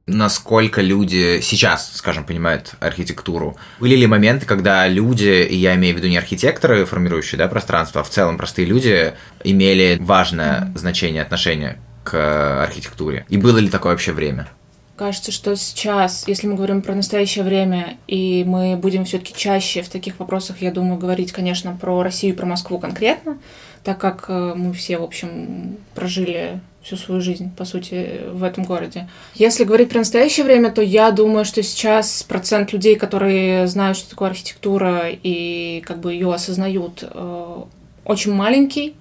Насколько 0.08 0.82
люди 0.82 1.40
сейчас, 1.42 1.92
скажем, 1.96 2.26
понимают 2.26 2.76
архитектуру. 2.80 3.58
Были 3.80 3.96
ли 3.96 4.06
моменты, 4.06 4.46
когда 4.46 4.88
люди, 4.88 5.44
и 5.44 5.56
я 5.56 5.76
имею 5.76 5.96
в 5.96 5.98
виду 5.98 6.08
не 6.08 6.18
архитекторы, 6.18 6.86
формирующие 6.86 7.40
да, 7.40 7.48
пространство, 7.48 8.02
а 8.02 8.04
в 8.04 8.10
целом 8.10 8.38
простые 8.38 8.68
люди, 8.68 9.14
имели 9.44 9.98
важное 10.00 10.72
значение 10.76 11.24
отношения 11.24 11.80
к 12.04 12.64
архитектуре? 12.64 13.26
И 13.30 13.38
было 13.38 13.58
ли 13.58 13.68
такое 13.68 13.94
вообще 13.94 14.12
время? 14.12 14.48
Кажется, 14.96 15.34
что 15.34 15.56
сейчас, 15.58 16.26
если 16.26 16.48
мы 16.48 16.56
говорим 16.56 16.82
про 16.82 16.96
настоящее 16.96 17.44
время, 17.44 17.98
и 18.08 18.46
мы 18.48 18.78
будем 18.78 19.04
все-таки 19.04 19.34
чаще 19.36 19.82
в 19.82 19.90
таких 19.90 20.20
вопросах, 20.20 20.62
я 20.62 20.72
думаю, 20.72 20.98
говорить, 20.98 21.34
конечно, 21.34 21.78
про 21.82 22.02
Россию 22.02 22.34
и 22.34 22.38
про 22.38 22.46
Москву 22.46 22.80
конкретно, 22.80 23.38
так 23.84 24.00
как 24.00 24.26
э, 24.30 24.54
мы 24.56 24.72
все, 24.72 24.98
в 24.98 25.04
общем, 25.04 25.78
прожили 25.96 26.62
всю 26.86 26.98
свою 26.98 27.20
жизнь, 27.20 27.50
по 27.56 27.66
сути, 27.66 28.22
в 28.32 28.44
этом 28.44 28.64
городе. 28.64 29.10
Если 29.34 29.64
говорить 29.64 29.90
про 29.90 30.00
настоящее 30.00 30.46
время, 30.46 30.72
то 30.72 30.84
я 30.84 31.10
думаю, 31.10 31.44
что 31.44 31.64
сейчас 31.64 32.22
процент 32.22 32.74
людей, 32.74 32.96
которые 32.96 33.66
знают, 33.66 33.98
что 33.98 34.12
такое 34.12 34.30
архитектура 34.30 35.06
и 35.10 35.82
как 35.84 36.00
бы 36.00 36.14
ее 36.14 36.32
осознают, 36.32 37.04
э, 37.04 37.62
очень 38.06 38.34
маленький. 38.34 38.96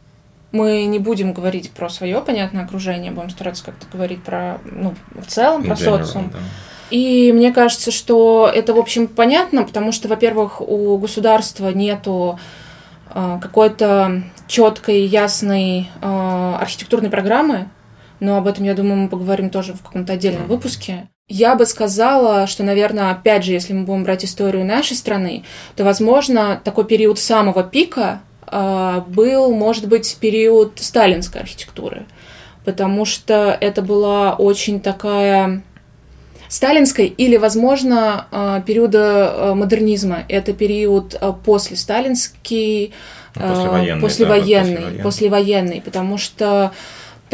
Мы 0.51 0.85
не 0.87 0.99
будем 0.99 1.35
говорить 1.35 1.73
про 1.73 1.91
свое 1.91 2.23
понятное 2.23 2.65
окружение, 2.65 3.13
будем 3.13 3.29
стараться 3.29 3.63
как-то 3.65 3.87
говорить 3.93 4.23
про, 4.23 4.61
ну, 4.65 4.95
в 5.15 5.27
целом, 5.27 5.65
про 5.65 5.75
General, 5.75 6.05
социум. 6.05 6.31
да. 6.33 6.39
И 6.89 7.33
мне 7.35 7.53
кажется, 7.53 7.91
что 7.91 8.51
это, 8.53 8.73
в 8.73 8.79
общем, 8.79 9.09
понятно, 9.09 9.65
потому 9.65 9.93
что, 9.93 10.09
во-первых, 10.09 10.63
у 10.63 10.97
государства 10.97 11.69
нету 11.69 12.39
э, 13.15 13.39
какой-то 13.43 14.23
четкой, 14.47 15.05
ясной 15.05 15.91
э, 16.01 16.57
архитектурной 16.61 17.11
программы. 17.11 17.69
Но 18.21 18.37
об 18.37 18.47
этом, 18.47 18.65
я 18.65 18.75
думаю, 18.75 18.97
мы 18.97 19.09
поговорим 19.09 19.51
тоже 19.51 19.75
в 19.75 19.83
каком-то 19.83 20.13
отдельном 20.13 20.47
выпуске. 20.47 21.09
Я 21.27 21.55
бы 21.55 21.65
сказала, 21.65 22.47
что, 22.47 22.65
наверное, 22.65 23.11
опять 23.11 23.45
же, 23.45 23.53
если 23.53 23.73
мы 23.73 23.85
будем 23.85 24.05
брать 24.05 24.25
историю 24.25 24.65
нашей 24.65 24.95
страны, 24.95 25.45
то, 25.75 25.83
возможно, 25.83 26.61
такой 26.63 26.85
период 26.85 27.19
самого 27.19 27.63
пика 27.63 28.21
э, 28.47 29.01
был, 29.09 29.55
может 29.55 29.89
быть, 29.89 30.17
период 30.21 30.73
сталинской 30.81 31.41
архитектуры, 31.41 32.05
потому 32.67 33.07
что 33.07 33.57
это 33.59 33.81
была 33.81 34.35
очень 34.35 34.81
такая 34.81 35.63
сталинской 36.49 37.07
или, 37.07 37.39
возможно, 37.39 38.27
э, 38.31 38.61
периода 38.67 39.35
э, 39.35 39.55
модернизма. 39.55 40.25
Это 40.29 40.53
период 40.53 41.19
после 41.43 41.79
сталинский, 41.79 42.93
послевоенный, 43.33 44.01
послевоенный, 44.03 44.75
да, 44.75 45.03
послевоенный, 45.03 45.03
послевоенный, 45.03 45.81
потому 45.81 46.19
что 46.19 46.73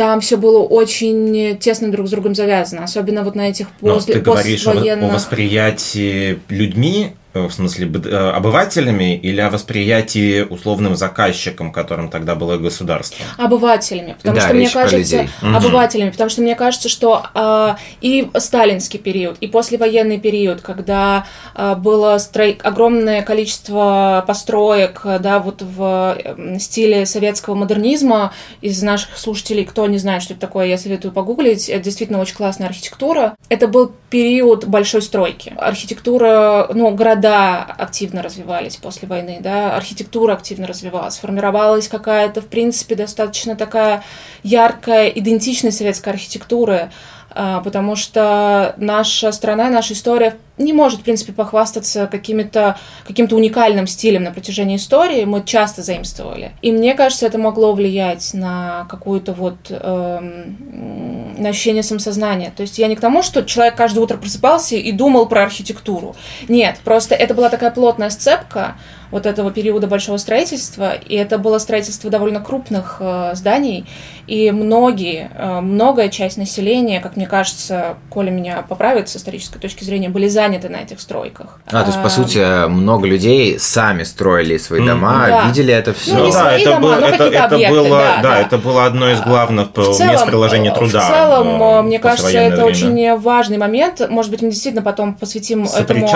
там 0.01 0.23
все 0.23 0.39
было 0.39 0.61
очень 0.61 1.59
тесно 1.59 1.93
друг 1.93 2.07
с 2.09 2.11
другом 2.11 2.35
завязано, 2.35 2.85
особенно 2.85 3.23
вот 3.23 3.35
на 3.35 3.51
этих 3.51 3.69
после, 3.69 4.15
Но 4.15 4.21
ты 4.21 4.25
говоришь 4.25 4.65
послевоенных... 4.65 5.11
о 5.11 5.15
восприятии 5.15 6.41
людьми 6.49 7.13
в 7.35 7.51
смысле, 7.51 7.91
э, 8.05 8.31
обывателями 8.31 9.17
или 9.17 9.41
о 9.41 9.51
восприятии 9.51 10.43
условным 10.43 10.97
заказчиком, 10.97 11.71
которым 11.73 12.11
тогда 12.11 12.35
было 12.35 12.57
государство? 12.57 13.25
Обывателями, 13.39 14.15
потому 14.15 14.37
да, 14.37 14.43
что 14.43 14.55
мне 14.55 14.69
кажется, 14.69 15.29
обывателями, 15.41 16.11
потому 16.11 16.31
что 16.31 16.43
мне 16.43 16.57
кажется, 16.57 16.89
что 16.89 17.25
э, 17.35 17.75
и 18.01 18.29
сталинский 18.37 18.99
период, 18.99 19.37
и 19.41 19.47
послевоенный 19.47 20.19
период, 20.19 20.61
когда 20.61 21.27
э, 21.55 21.77
было 21.77 22.19
строй... 22.19 22.59
огромное 22.63 23.23
количество 23.23 24.25
построек, 24.27 25.03
да, 25.05 25.39
вот 25.39 25.63
в 25.63 26.19
стиле 26.59 27.07
советского 27.07 27.55
модернизма, 27.55 28.33
из 28.61 28.83
наших 28.83 29.17
слушателей, 29.17 29.65
кто 29.65 29.87
не 29.87 29.99
знает, 29.99 30.23
что 30.23 30.33
это 30.35 30.41
такое, 30.41 30.67
я 30.67 30.79
советую 30.79 31.13
погуглить, 31.13 31.69
это 31.69 31.85
действительно 31.85 32.21
очень 32.21 32.35
классная 32.35 32.67
архитектура. 32.67 33.37
Это 33.49 33.69
был 33.69 33.93
период 34.11 34.67
большой 34.67 35.03
стройки. 35.03 35.53
Архитектура, 35.57 36.69
ну, 36.75 36.91
города 36.91 37.20
города 37.21 37.65
активно 37.79 38.23
развивались 38.23 38.77
после 38.77 39.07
войны, 39.07 39.39
да, 39.41 39.77
архитектура 39.77 40.33
активно 40.33 40.67
развивалась, 40.67 41.19
формировалась 41.19 41.89
какая-то, 41.89 42.41
в 42.41 42.47
принципе, 42.47 42.95
достаточно 42.95 43.57
такая 43.57 44.03
яркая 44.43 45.09
идентичность 45.09 45.79
советской 45.79 46.11
архитектуры, 46.11 46.91
а, 47.31 47.61
потому 47.61 47.97
что 47.97 48.75
наша 48.77 49.33
страна, 49.33 49.71
наша 49.71 49.93
история 49.93 50.37
не 50.59 50.73
может, 50.73 51.01
в 51.01 51.03
принципе, 51.03 51.33
похвастаться 51.33 52.07
каким-то 52.07 52.77
каким 53.07 53.27
уникальным 53.31 53.87
стилем 53.87 54.25
на 54.25 54.33
протяжении 54.33 54.77
истории. 54.77 55.25
Мы 55.25 55.43
часто 55.45 55.83
заимствовали. 55.83 56.53
И 56.63 56.73
мне 56.73 56.95
кажется, 56.95 57.27
это 57.27 57.39
могло 57.39 57.73
влиять 57.73 58.35
на 58.35 58.87
какую-то 58.91 59.33
вот 59.33 59.57
эм, 59.71 61.41
на 61.41 61.49
ощущение 61.49 61.83
самосознания. 61.83 62.53
То 62.55 62.63
есть 62.63 62.79
я 62.79 62.89
не 62.89 62.97
к 62.97 63.01
тому, 63.01 63.23
что 63.23 63.43
человек 63.43 63.77
каждое 63.77 64.01
утро 64.01 64.17
просыпался 64.17 64.77
и 64.77 64.93
думал 64.93 65.27
про 65.27 65.43
архитектуру. 65.43 66.15
Нет, 66.49 66.79
просто 66.85 67.15
это 67.15 67.35
была 67.35 67.49
такая 67.49 67.71
плотная 67.71 68.11
сцепка, 68.11 68.77
вот 69.11 69.27
этого 69.27 69.51
периода 69.51 69.87
большого 69.87 70.17
строительства, 70.17 70.95
и 70.95 71.15
это 71.15 71.39
было 71.39 71.59
строительство 71.59 72.11
довольно 72.11 72.41
крупных 72.41 72.99
э, 73.01 73.33
зданий, 73.35 73.87
и 74.27 74.51
многие, 74.51 75.31
э, 75.35 75.61
многая 75.61 76.09
часть 76.09 76.37
населения, 76.37 77.01
как 77.01 77.17
мне 77.17 77.27
кажется, 77.27 77.97
Коля 78.09 78.31
меня 78.31 78.63
поправит 78.63 79.09
с 79.09 79.17
исторической 79.17 79.59
точки 79.59 79.85
зрения, 79.85 80.09
были 80.09 80.29
заняты 80.29 80.50
на 80.69 80.77
этих 80.77 81.01
стройках. 81.01 81.59
А, 81.67 81.83
то 81.83 81.87
есть, 81.87 82.01
по 82.01 82.07
а, 82.07 82.11
сути, 82.11 82.69
много 82.69 83.07
людей 83.07 83.59
сами 83.59 84.03
строили 84.03 84.57
свои 84.59 84.85
дома, 84.85 85.27
да. 85.29 85.47
видели 85.47 85.73
это 85.73 85.95
все. 85.95 86.15
Ну, 86.15 86.27
не 86.27 86.33
да, 86.33 86.53
это 86.53 86.71
дома, 86.71 86.81
было, 86.81 86.95
но 86.97 87.07
это, 87.07 87.25
это 87.25 87.45
объекты, 87.45 87.75
было, 87.75 87.89
да, 87.89 88.21
да, 88.23 88.41
это 88.41 88.59
было 88.59 88.87
одно 88.87 89.11
из 89.11 89.21
главных 89.21 89.69
в 89.75 89.93
целом, 89.93 90.13
мест 90.13 90.27
приложения 90.27 90.75
труда. 90.75 91.01
В 91.01 91.09
целом, 91.09 91.87
мне 91.87 91.99
кажется, 91.99 92.39
это 92.39 92.65
время. 92.65 92.71
очень 92.71 93.17
важный 93.19 93.59
момент. 93.59 94.09
Может 94.09 94.31
быть, 94.31 94.43
мы 94.43 94.51
действительно 94.51 94.83
потом 94.83 95.15
посвятим 95.15 95.65
этому 95.65 96.09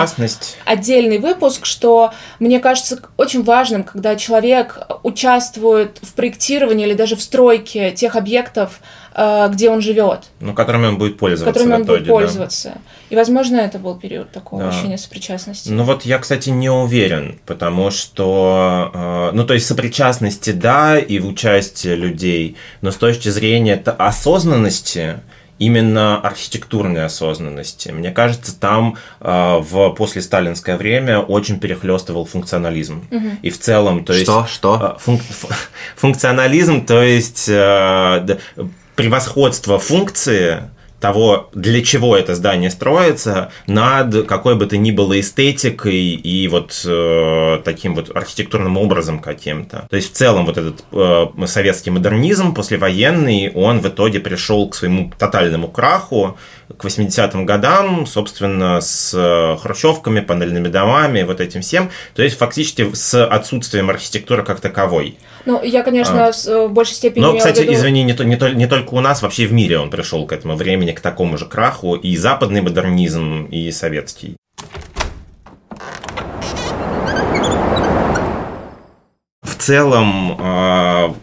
отдельный 0.64 1.18
выпуск, 1.18 1.66
что 1.66 2.12
мне 2.38 2.58
кажется, 2.60 2.98
очень 3.16 3.42
важным, 3.42 3.84
когда 3.84 4.16
человек 4.16 4.78
участвует 5.02 5.98
в 6.02 6.14
проектировании 6.14 6.86
или 6.86 6.94
даже 6.94 7.16
в 7.16 7.22
стройке 7.22 7.90
тех 7.92 8.16
объектов, 8.16 8.80
где 9.14 9.70
он 9.70 9.80
живет. 9.80 10.24
Ну, 10.40 10.54
которыми 10.54 10.86
он 10.86 10.98
будет 10.98 11.18
пользоваться. 11.18 11.52
Которыми 11.52 11.80
он 11.80 11.86
будет 11.86 12.06
пользоваться. 12.08 12.72
Да. 12.74 12.80
И, 13.10 13.16
возможно, 13.16 13.56
это 13.56 13.78
был 13.78 13.96
период 13.96 14.32
такого 14.32 14.62
да. 14.62 14.68
ощущения 14.70 14.98
сопричастности. 14.98 15.70
Ну, 15.70 15.84
вот 15.84 16.04
я, 16.04 16.18
кстати, 16.18 16.50
не 16.50 16.70
уверен, 16.70 17.38
потому 17.46 17.90
что, 17.90 18.90
э, 18.92 19.30
ну, 19.32 19.44
то 19.44 19.54
есть 19.54 19.66
сопричастности, 19.66 20.50
да, 20.50 20.98
и 20.98 21.18
в 21.18 21.26
участии 21.28 21.94
людей, 21.94 22.56
но 22.80 22.90
с 22.90 22.96
точки 22.96 23.28
зрения 23.28 23.74
осознанности, 23.74 25.20
именно 25.58 26.20
архитектурной 26.20 27.04
осознанности. 27.04 27.90
Мне 27.90 28.10
кажется, 28.10 28.58
там 28.58 28.96
э, 29.20 29.58
в 29.60 29.90
послесталинское 29.90 30.76
время 30.76 31.20
очень 31.20 31.60
перехлестывал 31.60 32.24
функционализм. 32.24 33.06
Угу. 33.10 33.28
И 33.42 33.50
в 33.50 33.60
целом, 33.60 34.04
то 34.04 34.12
есть... 34.12 34.24
Что? 34.24 34.46
Что? 34.46 34.96
Э, 34.96 35.00
функ, 35.00 35.22
функционализм, 35.96 36.84
то 36.84 37.02
есть 37.02 37.48
э, 37.48 38.38
превосходство 38.96 39.78
функции 39.78 40.70
того, 41.04 41.50
для 41.52 41.82
чего 41.82 42.16
это 42.16 42.34
здание 42.34 42.70
строится, 42.70 43.52
над 43.66 44.26
какой 44.26 44.54
бы 44.54 44.64
то 44.64 44.78
ни 44.78 44.90
было 44.90 45.20
эстетикой 45.20 46.14
и 46.14 46.48
вот 46.48 46.80
э, 46.86 47.60
таким 47.62 47.94
вот 47.94 48.16
архитектурным 48.16 48.78
образом 48.78 49.18
каким-то. 49.18 49.86
То 49.90 49.96
есть 49.96 50.14
в 50.14 50.16
целом 50.16 50.46
вот 50.46 50.56
этот 50.56 50.82
э, 50.92 51.46
советский 51.46 51.90
модернизм 51.90 52.54
послевоенный, 52.54 53.52
он 53.54 53.80
в 53.80 53.88
итоге 53.88 54.18
пришел 54.18 54.66
к 54.70 54.74
своему 54.74 55.12
тотальному 55.18 55.68
краху, 55.68 56.38
к 56.74 56.82
80-м 56.82 57.44
годам, 57.44 58.06
собственно, 58.06 58.80
с 58.80 59.12
э, 59.14 59.58
хрущевками, 59.60 60.20
панельными 60.20 60.68
домами, 60.68 61.22
вот 61.24 61.38
этим 61.38 61.60
всем. 61.60 61.90
То 62.14 62.22
есть 62.22 62.38
фактически 62.38 62.94
с 62.94 63.26
отсутствием 63.26 63.90
архитектуры 63.90 64.42
как 64.42 64.60
таковой. 64.60 65.18
Ну, 65.46 65.62
я, 65.62 65.82
конечно, 65.82 66.26
а. 66.26 66.32
Э, 66.46 66.66
в 66.66 66.72
большей 66.72 66.94
степени... 66.94 67.22
Но, 67.22 67.36
кстати, 67.36 67.60
виду... 67.60 67.74
извини, 67.74 68.02
не, 68.02 68.14
то, 68.14 68.24
не, 68.24 68.36
то, 68.36 68.48
не 68.50 68.66
только 68.66 68.94
у 68.94 69.00
нас, 69.00 69.22
вообще 69.22 69.46
в 69.46 69.52
мире 69.52 69.78
он 69.78 69.90
пришел 69.90 70.26
к 70.26 70.32
этому 70.32 70.56
времени, 70.56 70.92
к 70.92 71.00
такому 71.00 71.36
же 71.36 71.46
краху, 71.46 71.94
и 71.94 72.16
западный 72.16 72.62
модернизм, 72.62 73.44
и 73.44 73.70
советский. 73.70 74.36
В 79.42 79.54
целом, 79.58 80.38
э, 80.40 81.14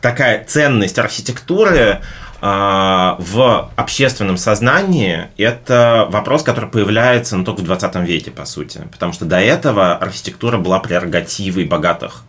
такая 0.00 0.44
ценность 0.44 0.98
архитектуры 0.98 2.00
а, 2.42 3.16
в 3.18 3.70
общественном 3.76 4.38
сознании 4.38 5.28
это 5.36 6.06
вопрос, 6.08 6.42
который 6.42 6.70
появляется 6.70 7.36
ну, 7.36 7.44
только 7.44 7.60
в 7.60 7.64
20 7.64 7.96
веке, 7.96 8.30
по 8.30 8.46
сути. 8.46 8.80
Потому 8.90 9.12
что 9.12 9.26
до 9.26 9.38
этого 9.38 9.94
архитектура 9.94 10.56
была 10.56 10.80
прерогативой 10.80 11.64
богатых. 11.64 12.24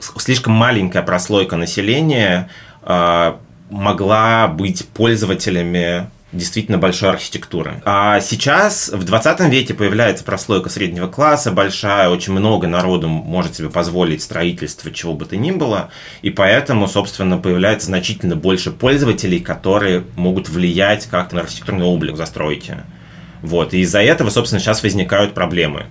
Слишком 0.00 0.54
маленькая 0.54 1.02
прослойка 1.02 1.56
населения 1.56 2.48
а, 2.82 3.38
могла 3.70 4.48
быть 4.48 4.86
пользователями 4.88 6.08
действительно 6.32 6.78
большой 6.78 7.10
архитектуры. 7.10 7.82
А 7.84 8.20
сейчас, 8.20 8.88
в 8.88 9.02
20 9.04 9.40
веке, 9.50 9.74
появляется 9.74 10.22
прослойка 10.24 10.68
среднего 10.68 11.08
класса 11.08 11.50
большая, 11.50 12.08
очень 12.08 12.32
много 12.32 12.68
народу 12.68 13.08
может 13.08 13.56
себе 13.56 13.68
позволить 13.68 14.22
строительство 14.22 14.90
чего 14.92 15.14
бы 15.14 15.24
то 15.24 15.36
ни 15.36 15.50
было, 15.50 15.90
и 16.22 16.30
поэтому, 16.30 16.86
собственно, 16.86 17.38
появляется 17.38 17.86
значительно 17.86 18.36
больше 18.36 18.70
пользователей, 18.70 19.40
которые 19.40 20.04
могут 20.16 20.48
влиять 20.48 21.06
как-то 21.06 21.36
на 21.36 21.42
архитектурный 21.42 21.86
облик 21.86 22.16
застройки. 22.16 22.76
Вот, 23.42 23.74
и 23.74 23.80
из-за 23.80 24.00
этого, 24.00 24.30
собственно, 24.30 24.60
сейчас 24.60 24.82
возникают 24.82 25.34
проблемы. 25.34 25.86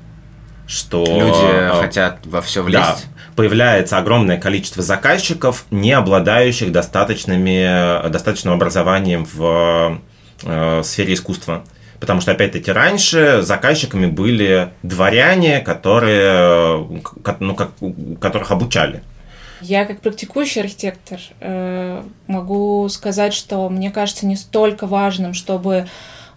Что... 0.67 1.03
Люди 1.03 1.81
хотят 1.81 2.19
во 2.25 2.41
все 2.41 2.61
влезть. 2.61 2.83
Да, 2.83 2.97
появляется 3.35 3.97
огромное 3.97 4.39
количество 4.39 4.83
заказчиков, 4.83 5.65
не 5.71 5.91
обладающих 5.91 6.71
достаточными, 6.71 8.09
достаточным 8.09 8.53
образованием 8.53 9.25
в 9.25 9.99
э, 10.43 10.81
сфере 10.83 11.13
искусства. 11.13 11.63
Потому 11.99 12.21
что, 12.21 12.31
опять-таки, 12.31 12.71
раньше 12.71 13.41
заказчиками 13.41 14.05
были 14.05 14.69
дворяне, 14.83 15.59
которые, 15.59 16.87
ну, 17.39 17.55
как, 17.55 17.71
которых 18.21 18.51
обучали. 18.51 19.03
Я 19.61 19.85
как 19.85 19.99
практикующий 19.99 20.61
архитектор 20.61 21.19
э, 21.41 22.01
могу 22.27 22.87
сказать, 22.87 23.33
что 23.33 23.67
мне 23.69 23.91
кажется 23.91 24.25
не 24.25 24.37
столько 24.37 24.87
важным, 24.87 25.33
чтобы 25.33 25.87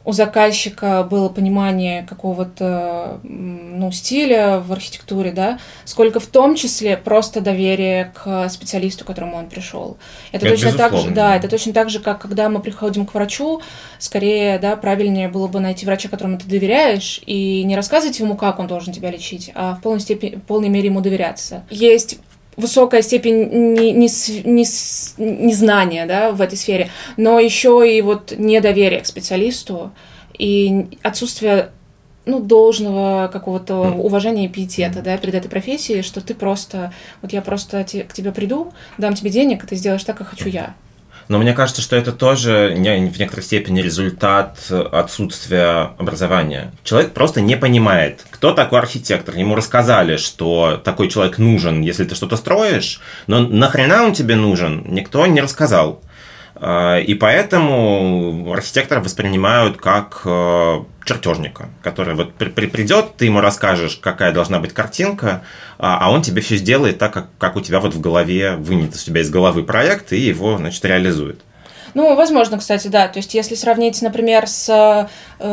у 0.05 0.13
заказчика 0.13 1.07
было 1.09 1.29
понимание 1.29 2.03
какого-то 2.03 3.21
ну, 3.23 3.93
стиля 3.93 4.59
в 4.59 4.73
архитектуре, 4.73 5.33
да, 5.33 5.59
сколько 5.85 6.21
в 6.21 6.27
том 6.27 6.57
числе 6.57 6.97
просто 6.97 7.41
доверие 7.41 8.13
к 8.15 8.49
специалисту, 8.49 9.05
к 9.05 9.07
которому 9.09 9.37
он 9.37 9.49
пришел. 9.49 9.97
Это, 10.33 10.47
это 10.47 10.57
точно 10.57 10.73
так 10.73 10.97
же, 10.97 11.11
да, 11.11 11.37
это 11.37 11.49
точно 11.49 11.73
так 11.73 11.91
же, 11.91 12.01
как 12.01 12.21
когда 12.21 12.49
мы 12.49 12.61
приходим 12.61 13.07
к 13.07 13.15
врачу, 13.15 13.63
скорее, 13.99 14.59
да, 14.59 14.77
правильнее 14.77 15.29
было 15.29 15.47
бы 15.47 15.61
найти 15.61 15.87
врача, 15.87 16.09
которому 16.09 16.39
ты 16.39 16.47
доверяешь, 16.47 17.21
и 17.27 17.63
не 17.63 17.77
рассказывать 17.77 18.19
ему, 18.19 18.37
как 18.37 18.59
он 18.59 18.67
должен 18.67 18.93
тебя 18.93 19.11
лечить, 19.11 19.53
а 19.55 19.75
в 19.75 19.83
полной 19.83 20.01
степени, 20.01 20.37
в 20.37 20.43
полной 20.43 20.69
мере 20.69 20.87
ему 20.87 21.01
доверяться. 21.01 21.65
Есть 21.71 22.19
высокая 22.57 23.03
степень 23.03 23.75
не, 23.75 23.93
не, 23.93 24.09
не, 24.45 25.45
незнания 25.47 26.07
да, 26.07 26.33
в 26.33 26.41
этой 26.41 26.57
сфере, 26.59 26.91
но 27.17 27.39
еще 27.39 27.85
и 27.89 28.01
вот 28.03 28.35
недоверие 28.37 29.01
к 29.01 29.07
специалисту 29.07 29.93
и 30.39 30.87
отсутствие 31.03 31.71
ну, 32.25 32.41
должного 32.41 33.29
какого-то 33.33 33.93
уважения 33.93 34.47
и 34.47 34.49
пиетета, 34.49 35.03
да, 35.03 35.17
перед 35.17 35.35
этой 35.35 35.49
профессией, 35.49 36.03
что 36.03 36.21
ты 36.21 36.35
просто, 36.35 36.93
вот 37.21 37.33
я 37.33 37.43
просто 37.43 37.85
к 37.85 38.13
тебе 38.13 38.33
приду, 38.33 38.73
дам 38.99 39.15
тебе 39.15 39.31
денег, 39.31 39.65
и 39.65 39.67
ты 39.67 39.77
сделаешь 39.77 40.05
так, 40.05 40.19
как 40.19 40.29
хочу 40.29 40.49
я. 40.49 40.75
Но 41.29 41.39
мне 41.39 41.53
кажется, 41.55 41.83
что 41.83 41.97
это 41.97 42.13
тоже 42.13 42.75
в 42.75 42.79
некоторой 42.79 43.43
степени 43.43 43.81
результат 43.81 44.59
отсутствия 44.71 45.93
образования. 45.99 46.73
Человек 46.85 47.13
просто 47.13 47.41
не 47.41 47.57
понимает, 47.57 48.25
кто 48.31 48.53
такой 48.53 48.81
архитектор. 48.81 49.37
Ему 49.37 49.55
рассказали, 49.55 50.17
что 50.17 50.81
такой 50.85 51.09
человек 51.09 51.39
нужен, 51.39 51.81
если 51.81 52.05
ты 52.05 52.15
что-то 52.15 52.37
строишь, 52.37 53.01
но 53.27 53.41
нахрена 53.41 54.05
он 54.05 54.13
тебе 54.13 54.37
нужен, 54.37 54.85
никто 54.89 55.27
не 55.27 55.41
рассказал. 55.41 56.03
А, 56.65 57.01
и 57.01 57.15
поэтому 57.15 58.53
архитектора 58.53 59.01
воспринимают 59.01 59.79
как 59.79 60.23
э, 60.25 60.85
чертежника, 61.05 61.71
который 61.83 62.15
вот 62.15 62.35
при, 62.35 62.51
при, 62.51 62.67
придет, 62.67 63.17
ты 63.17 63.25
ему 63.25 63.41
расскажешь, 63.41 63.97
какая 63.97 64.31
должна 64.31 64.61
быть 64.61 64.73
картинка, 64.73 65.43
а, 65.79 65.99
а 66.01 66.13
он 66.13 66.23
тебе 66.23 66.41
все 66.41 66.55
сделает 66.55 66.99
так, 66.99 67.13
как, 67.13 67.27
как 67.37 67.57
у 67.57 67.61
тебя 67.61 67.81
вот 67.81 67.95
в 67.95 68.01
голове 68.01 68.55
вынет 68.55 68.95
из 68.95 69.03
тебя 69.03 69.23
из 69.23 69.31
головы 69.31 69.65
проект 69.65 70.13
и 70.13 70.21
его, 70.21 70.57
значит, 70.57 70.85
реализует. 70.85 71.41
Ну, 71.95 72.15
возможно, 72.17 72.59
кстати, 72.59 72.89
да. 72.89 73.09
То 73.09 73.19
есть, 73.19 73.35
если 73.35 73.55
сравнить, 73.55 74.01
например, 74.03 74.47
с 74.47 75.09
э, 75.39 75.47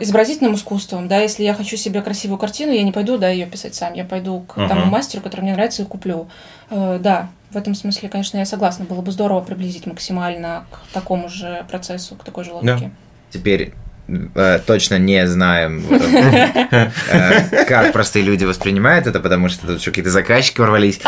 изобразительным 0.00 0.54
искусством, 0.54 1.08
да, 1.08 1.20
если 1.20 1.42
я 1.42 1.54
хочу 1.54 1.76
себе 1.76 2.02
красивую 2.02 2.38
картину, 2.38 2.72
я 2.72 2.82
не 2.82 2.92
пойду, 2.92 3.18
да, 3.18 3.28
ее 3.28 3.46
писать 3.46 3.74
сам, 3.74 3.94
я 3.94 4.04
пойду 4.04 4.40
к 4.40 4.56
uh-huh. 4.56 4.68
тому 4.68 4.86
мастеру, 4.86 5.22
который 5.22 5.42
мне 5.42 5.54
нравится, 5.54 5.82
и 5.82 5.86
куплю. 5.86 6.28
Э, 6.70 6.98
да, 7.00 7.28
в 7.50 7.56
этом 7.56 7.74
смысле, 7.74 8.08
конечно, 8.08 8.38
я 8.38 8.44
согласна. 8.44 8.84
Было 8.84 9.00
бы 9.00 9.10
здорово 9.12 9.40
приблизить 9.40 9.86
максимально 9.86 10.66
к 10.70 10.92
такому 10.92 11.28
же 11.28 11.64
процессу, 11.70 12.14
к 12.16 12.24
такой 12.24 12.44
же 12.44 12.52
логике. 12.52 12.76
Да. 12.76 12.90
Теперь 13.30 13.74
э, 14.08 14.60
точно 14.66 14.98
не 14.98 15.26
знаем, 15.26 15.84
э, 15.90 17.64
как 17.66 17.92
простые 17.92 18.24
люди 18.24 18.44
воспринимают 18.44 19.06
это, 19.06 19.20
потому 19.20 19.48
что 19.48 19.66
тут 19.66 19.80
еще 19.80 19.90
какие-то 19.90 20.10
заказчики 20.10 20.60
ворвались. 20.60 21.00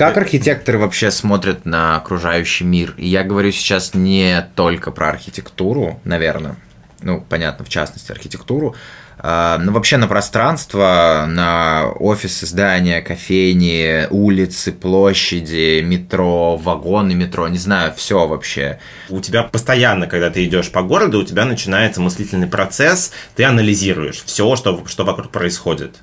Как 0.00 0.16
архитекторы 0.16 0.78
вообще 0.78 1.10
смотрят 1.10 1.66
на 1.66 1.96
окружающий 1.96 2.64
мир? 2.64 2.94
И 2.96 3.06
я 3.06 3.22
говорю 3.22 3.52
сейчас 3.52 3.92
не 3.92 4.48
только 4.56 4.92
про 4.92 5.10
архитектуру, 5.10 6.00
наверное, 6.04 6.56
ну, 7.02 7.20
понятно, 7.20 7.66
в 7.66 7.68
частности, 7.68 8.10
архитектуру, 8.10 8.74
а, 9.18 9.58
но 9.58 9.72
вообще 9.72 9.98
на 9.98 10.08
пространство, 10.08 11.26
на 11.28 11.90
офисы, 11.98 12.46
здания, 12.46 13.02
кофейни, 13.02 14.06
улицы, 14.08 14.72
площади, 14.72 15.82
метро, 15.82 16.56
вагоны 16.56 17.14
метро, 17.14 17.46
не 17.48 17.58
знаю, 17.58 17.92
все 17.94 18.26
вообще. 18.26 18.80
У 19.10 19.20
тебя 19.20 19.42
постоянно, 19.42 20.06
когда 20.06 20.30
ты 20.30 20.46
идешь 20.46 20.72
по 20.72 20.80
городу, 20.80 21.18
у 21.20 21.24
тебя 21.24 21.44
начинается 21.44 22.00
мыслительный 22.00 22.46
процесс, 22.46 23.12
ты 23.36 23.44
анализируешь 23.44 24.22
все, 24.24 24.56
что, 24.56 24.82
что 24.86 25.04
вокруг 25.04 25.30
происходит. 25.30 25.96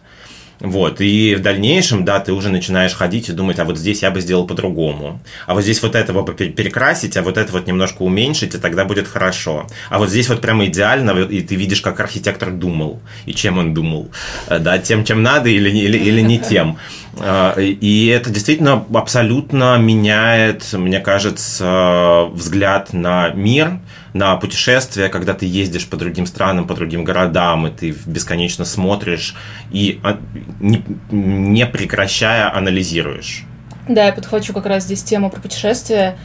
Вот, 0.59 1.01
и 1.01 1.35
в 1.35 1.41
дальнейшем, 1.41 2.03
да, 2.03 2.19
ты 2.19 2.33
уже 2.33 2.49
начинаешь 2.49 2.93
ходить 2.93 3.29
и 3.29 3.31
думать, 3.31 3.59
а 3.59 3.65
вот 3.65 3.77
здесь 3.77 4.01
я 4.01 4.09
бы 4.09 4.21
сделал 4.21 4.47
по-другому. 4.47 5.19
А 5.45 5.53
вот 5.53 5.63
здесь 5.63 5.83
вот 5.83 5.95
этого 5.95 6.25
перекрасить, 6.25 7.15
а 7.15 7.21
вот 7.21 7.37
это 7.37 7.51
вот 7.53 7.67
немножко 7.67 8.01
уменьшить, 8.01 8.55
и 8.55 8.57
тогда 8.57 8.85
будет 8.85 9.07
хорошо. 9.07 9.67
А 9.89 9.99
вот 9.99 10.09
здесь 10.09 10.29
вот 10.29 10.41
прямо 10.41 10.65
идеально, 10.65 11.11
и 11.11 11.41
ты 11.41 11.55
видишь, 11.55 11.81
как 11.81 11.99
архитектор 11.99 12.51
думал, 12.51 12.99
и 13.27 13.33
чем 13.33 13.59
он 13.59 13.73
думал. 13.73 14.09
Э, 14.47 14.57
да, 14.57 14.79
тем, 14.79 15.03
чем 15.03 15.21
надо 15.21 15.49
или, 15.49 15.69
или, 15.69 15.97
или 15.97 16.21
не 16.21 16.39
тем. 16.39 16.77
Э, 17.19 17.53
и 17.61 18.07
это 18.07 18.31
действительно 18.31 18.83
абсолютно 18.93 19.77
меняет, 19.77 20.73
мне 20.73 20.99
кажется, 20.99 22.29
взгляд 22.31 22.93
на 22.93 23.29
мир, 23.29 23.79
на 24.13 24.35
путешествия, 24.35 25.09
когда 25.09 25.33
ты 25.33 25.45
ездишь 25.45 25.87
по 25.87 25.97
другим 25.97 26.25
странам, 26.25 26.67
по 26.67 26.73
другим 26.73 27.03
городам, 27.03 27.67
и 27.67 27.71
ты 27.71 27.95
бесконечно 28.05 28.65
смотришь 28.65 29.35
и 29.71 29.99
а, 30.03 30.19
не, 30.59 30.83
не 31.11 31.65
прекращая 31.65 32.55
анализируешь. 32.55 33.43
Да, 33.87 34.05
я 34.05 34.13
подхвачу 34.13 34.53
как 34.53 34.65
раз 34.65 34.83
здесь 34.83 35.03
тему 35.03 35.29
про 35.29 35.39
путешествия. 35.39 36.17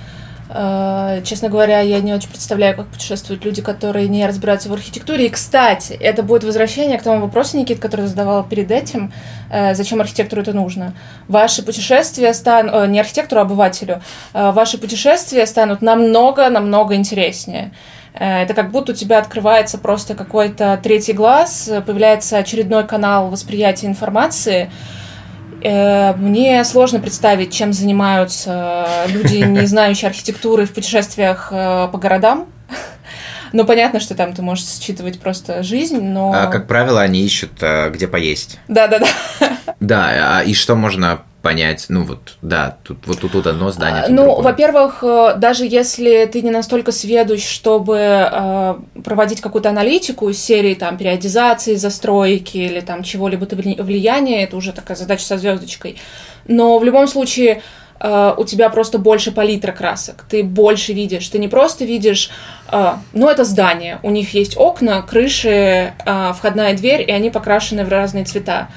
Э, 0.55 1.23
честно 1.25 1.49
говоря, 1.49 1.81
я 1.81 2.01
не 2.01 2.13
очень 2.13 2.29
представляю, 2.29 2.77
как 2.77 2.87
путешествуют 2.87 3.45
люди, 3.45 3.63
которые 3.63 4.09
не 4.09 4.27
разбираются 4.27 4.69
в 4.69 4.73
архитектуре. 4.73 5.27
И, 5.27 5.31
кстати, 5.31 5.95
это 5.95 6.23
будет 6.23 6.45
возвращение 6.45 6.99
к 6.99 7.03
тому 7.03 7.21
вопросу, 7.21 7.57
Никит, 7.57 7.79
который 7.79 8.07
задавал 8.07 8.45
перед 8.45 8.71
этим, 8.71 9.13
э, 9.51 9.75
зачем 9.75 10.01
архитектору 10.01 10.43
это 10.43 10.53
нужно. 10.53 10.95
Ваши 11.27 11.63
путешествия 11.63 12.35
станут, 12.35 12.75
э, 12.75 12.87
не 12.87 13.01
архитектору, 13.01 13.41
а 13.41 13.45
обывателю, 13.45 14.03
ваши 14.35 14.79
путешествия 14.79 15.47
станут 15.47 15.83
намного-намного 15.83 16.95
интереснее. 16.95 17.73
Это 18.15 18.53
как 18.55 18.71
будто 18.71 18.93
у 18.93 18.95
тебя 18.95 19.19
открывается 19.19 19.79
просто 19.79 20.15
какой-то 20.15 20.79
третий 20.83 21.15
глаз, 21.15 21.71
появляется 21.87 22.37
очередной 22.37 22.87
канал 22.87 23.31
восприятия 23.31 23.87
информации, 23.87 24.71
мне 26.19 26.65
сложно 26.65 27.01
представить, 27.01 27.53
чем 27.53 27.73
занимаются 27.73 28.87
люди, 29.09 29.37
не 29.37 29.67
знающие 29.67 30.09
архитектуры 30.09 30.67
в 30.67 30.73
путешествиях 30.73 31.49
э, 31.51 31.89
по 31.91 31.99
городам. 31.99 32.52
Ну, 33.53 33.65
понятно, 33.65 34.01
что 34.01 34.15
там 34.15 34.33
ты 34.33 34.43
можешь 34.43 34.65
считывать 34.65 35.21
просто 35.21 35.63
жизнь, 35.63 36.01
но... 36.01 36.33
А, 36.35 36.47
как 36.47 36.67
правило, 36.67 37.01
они 37.01 37.21
ищут, 37.21 37.53
э, 37.61 37.91
где 37.91 38.09
поесть. 38.09 38.59
Да-да-да. 38.69 39.07
Да, 39.81 40.39
а 40.39 40.43
и 40.43 40.55
что 40.55 40.77
можно 40.77 41.23
понять, 41.43 41.87
ну 41.89 42.05
вот, 42.05 42.37
да, 42.41 42.79
тут 42.85 43.07
вот 43.07 43.21
тут, 43.21 43.33
тут 43.33 43.47
одно 43.49 43.71
здание. 43.73 44.05
Тут 44.05 44.13
ну, 44.13 44.41
во-первых, 44.41 45.03
э, 45.03 45.35
даже 45.37 45.67
если 45.67 46.25
ты 46.27 46.41
не 46.41 46.51
настолько 46.51 46.93
сведущ, 46.93 47.45
чтобы 47.45 47.99
э, 47.99 48.75
проводить 49.05 49.41
какую-то 49.41 49.69
аналитику 49.69 50.29
из 50.29 50.43
серии 50.43 50.75
там 50.75 50.97
периодизации, 50.97 51.75
застройки 51.75 52.59
или 52.59 52.81
там 52.81 53.03
чего-либо 53.03 53.45
влияния, 53.83 54.45
это 54.45 54.57
уже 54.57 54.73
такая 54.73 54.97
задача 54.97 55.25
со 55.25 55.37
звездочкой. 55.37 55.99
Но 56.47 56.79
в 56.79 56.85
любом 56.85 57.09
случае 57.09 57.63
Uh, 58.03 58.35
у 58.37 58.45
тебя 58.45 58.69
просто 58.69 58.99
больше 58.99 59.31
палитра 59.31 59.71
красок, 59.71 60.25
ты 60.29 60.43
больше 60.43 60.93
видишь, 60.93 61.29
ты 61.29 61.39
не 61.39 61.47
просто 61.47 61.85
видишь, 61.85 62.31
uh, 62.69 62.97
ну 63.13 63.29
это 63.29 63.45
здание, 63.45 64.01
у 64.03 64.11
них 64.11 64.35
есть 64.35 64.57
окна, 64.57 65.03
крыши, 65.03 65.95
uh, 66.05 66.33
входная 66.33 66.75
дверь, 66.75 67.09
и 67.09 67.13
они 67.13 67.31
покрашены 67.31 67.85
в 67.85 67.89
разные 67.89 68.25
цвета 68.25 68.69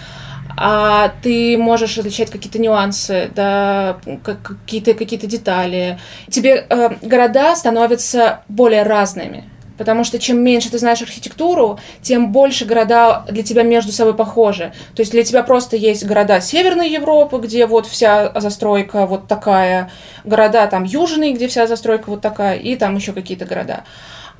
а 0.58 1.12
ты 1.22 1.58
можешь 1.58 1.98
различать 1.98 2.32
какие-то 2.32 2.60
нюансы, 2.60 3.30
да, 3.36 3.98
какие-то 4.24 4.94
какие 4.94 5.20
детали. 5.20 6.00
Тебе 6.30 6.66
э, 6.70 6.90
города 7.02 7.56
становятся 7.56 8.42
более 8.48 8.84
разными. 8.84 9.44
Потому 9.78 10.04
что 10.04 10.20
чем 10.20 10.42
меньше 10.42 10.72
ты 10.72 10.78
знаешь 10.78 11.02
архитектуру, 11.02 11.80
тем 12.02 12.32
больше 12.32 12.66
города 12.66 13.26
для 13.30 13.44
тебя 13.44 13.64
между 13.64 13.92
собой 13.92 14.14
похожи. 14.14 14.74
То 14.96 15.02
есть 15.02 15.12
для 15.12 15.24
тебя 15.24 15.44
просто 15.44 15.76
есть 15.76 16.06
города 16.06 16.40
Северной 16.42 16.90
Европы, 16.90 17.38
где 17.38 17.66
вот 17.66 17.86
вся 17.86 18.32
застройка 18.40 19.06
вот 19.06 19.28
такая, 19.28 19.92
города 20.24 20.66
там 20.68 20.84
Южные, 20.84 21.34
где 21.34 21.48
вся 21.48 21.68
застройка 21.68 22.10
вот 22.10 22.22
такая, 22.22 22.58
и 22.58 22.76
там 22.76 22.96
еще 22.96 23.14
какие-то 23.14 23.46
города 23.46 23.84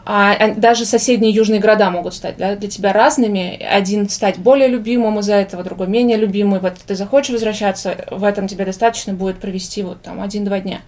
а 0.06 0.54
даже 0.56 0.86
соседние 0.86 1.32
южные 1.32 1.60
города 1.60 1.90
могут 1.90 2.14
стать 2.14 2.38
да, 2.38 2.56
для 2.56 2.70
тебя 2.70 2.94
разными. 2.94 3.60
Один 3.64 4.08
стать 4.08 4.38
более 4.38 4.68
любимым 4.68 5.20
из-за 5.20 5.34
этого, 5.34 5.64
другой 5.64 5.88
менее 5.88 6.18
любимый. 6.18 6.60
Вот 6.60 6.76
ты 6.86 6.96
захочешь 6.96 7.32
возвращаться, 7.32 8.06
в 8.12 8.24
этом 8.24 8.48
тебе 8.48 8.66
достаточно 8.66 9.14
будет 9.14 9.40
провести 9.40 9.82
вот 9.82 10.04
там 10.04 10.22
один-два 10.22 10.60
дня. 10.60 10.82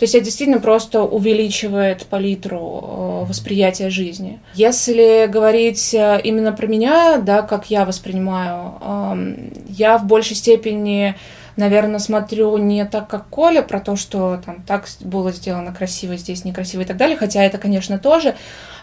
То 0.00 0.04
есть 0.04 0.14
это 0.14 0.24
действительно 0.24 0.60
просто 0.60 1.02
увеличивает 1.02 2.06
палитру 2.06 2.56
э, 2.58 3.28
восприятия 3.28 3.90
жизни. 3.90 4.40
Если 4.54 5.26
говорить 5.26 5.92
э, 5.92 6.18
именно 6.24 6.52
про 6.52 6.66
меня, 6.66 7.18
да, 7.18 7.42
как 7.42 7.66
я 7.66 7.84
воспринимаю, 7.84 8.76
эм, 8.80 9.52
я 9.68 9.98
в 9.98 10.06
большей 10.06 10.36
степени 10.36 11.16
наверное, 11.56 11.98
смотрю 11.98 12.56
не 12.56 12.86
так, 12.86 13.08
как 13.08 13.26
Коля, 13.28 13.60
про 13.60 13.78
то, 13.78 13.96
что 13.96 14.40
там 14.42 14.62
так 14.62 14.88
было 15.00 15.32
сделано 15.32 15.74
красиво, 15.74 16.16
здесь 16.16 16.46
некрасиво 16.46 16.80
и 16.80 16.84
так 16.86 16.96
далее, 16.96 17.18
хотя 17.18 17.42
это, 17.42 17.58
конечно, 17.58 17.98
тоже, 17.98 18.36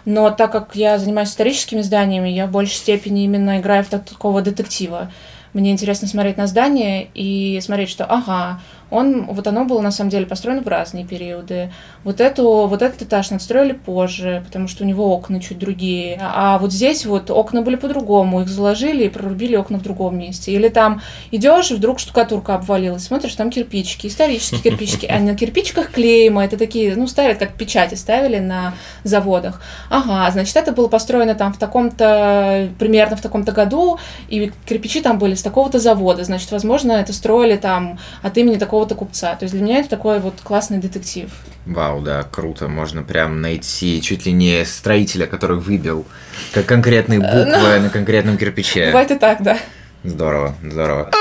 но 0.05 0.29
так 0.29 0.51
как 0.51 0.75
я 0.75 0.99
занимаюсь 0.99 1.29
историческими 1.29 1.81
зданиями, 1.81 2.29
я 2.29 2.45
в 2.45 2.51
большей 2.51 2.75
степени 2.75 3.23
именно 3.23 3.59
играю 3.59 3.83
в 3.83 3.87
такого 3.87 4.43
детектива. 4.43 5.09
Мне 5.53 5.71
интересно 5.71 6.07
смотреть 6.07 6.37
на 6.37 6.45
здание 6.45 7.07
и 7.15 7.59
смотреть, 7.61 7.89
что 7.89 8.05
ага, 8.05 8.59
он, 8.89 9.25
вот 9.25 9.47
оно 9.47 9.65
было 9.65 9.81
на 9.81 9.91
самом 9.91 10.09
деле 10.09 10.25
построено 10.25 10.61
в 10.61 10.67
разные 10.67 11.05
периоды. 11.05 11.71
Вот, 12.07 12.21
эту, 12.21 12.67
вот 12.67 12.81
этот 12.81 13.01
этаж 13.01 13.31
надстроили 13.31 13.73
позже, 13.73 14.41
потому 14.45 14.69
что 14.69 14.85
у 14.85 14.87
него 14.87 15.13
окна 15.13 15.41
чуть 15.41 15.59
другие. 15.59 16.17
А 16.21 16.57
вот 16.57 16.71
здесь 16.71 17.05
вот 17.05 17.29
окна 17.29 17.61
были 17.61 17.75
по-другому, 17.75 18.41
их 18.41 18.47
заложили 18.47 19.03
и 19.03 19.09
прорубили 19.09 19.57
окна 19.57 19.77
в 19.77 19.81
другом 19.81 20.17
месте. 20.17 20.53
Или 20.53 20.69
там 20.69 21.01
идешь, 21.31 21.69
вдруг 21.69 21.99
штукатурка 21.99 22.55
обвалилась, 22.55 23.03
смотришь, 23.03 23.35
там 23.35 23.49
кирпичики, 23.49 24.07
исторические 24.07 24.61
кирпичики, 24.61 25.05
а 25.05 25.19
на 25.19 25.35
кирпичиках 25.35 25.91
клейма, 25.91 26.45
это 26.45 26.55
такие, 26.55 26.95
ну, 26.95 27.07
ставят, 27.07 27.39
как 27.39 27.55
печати 27.55 27.95
ставили 27.95 28.39
на 28.39 28.73
заводах. 29.03 29.61
Ага, 29.89 30.31
значит, 30.31 30.55
это 30.55 30.71
было 30.71 30.87
построено 30.87 31.35
там 31.35 31.51
в 31.51 31.57
таком-то, 31.57 32.69
примерно 32.79 33.17
в 33.17 33.21
таком-то 33.21 33.51
году, 33.51 33.99
и 34.29 34.49
кирпичи 34.65 35.01
там 35.01 35.19
были 35.19 35.35
с 35.35 35.41
такого-то 35.41 35.77
завода, 35.77 36.23
значит, 36.23 36.51
возможно, 36.51 36.93
это 36.93 37.11
строили 37.11 37.57
там 37.57 37.99
от 38.21 38.37
имени 38.37 38.55
такого 38.55 38.77
какого-то 38.77 38.95
купца. 38.95 39.35
То 39.35 39.43
есть 39.43 39.55
для 39.55 39.63
меня 39.63 39.79
это 39.79 39.89
такой 39.89 40.19
вот 40.19 40.35
классный 40.43 40.77
детектив. 40.77 41.31
Вау, 41.67 42.01
да, 42.01 42.23
круто. 42.23 42.69
Можно 42.69 43.03
прям 43.03 43.41
найти 43.41 44.01
чуть 44.01 44.25
ли 44.25 44.31
не 44.31 44.63
строителя, 44.63 45.25
который 45.25 45.57
выбил 45.57 46.05
как 46.53 46.65
конкретные 46.65 47.19
э, 47.19 47.21
буквы 47.21 47.77
ну, 47.77 47.83
на 47.83 47.89
конкретном 47.89 48.37
кирпиче. 48.37 48.87
Бывает 48.87 49.11
и 49.11 49.15
так, 49.15 49.43
да. 49.43 49.59
Здорово, 50.03 50.55
здорово. 50.63 51.11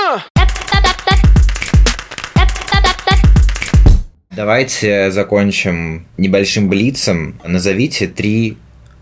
Давайте 4.31 5.11
закончим 5.11 6.07
небольшим 6.17 6.69
блицем. 6.69 7.41
Назовите 7.43 8.07
три 8.07 8.57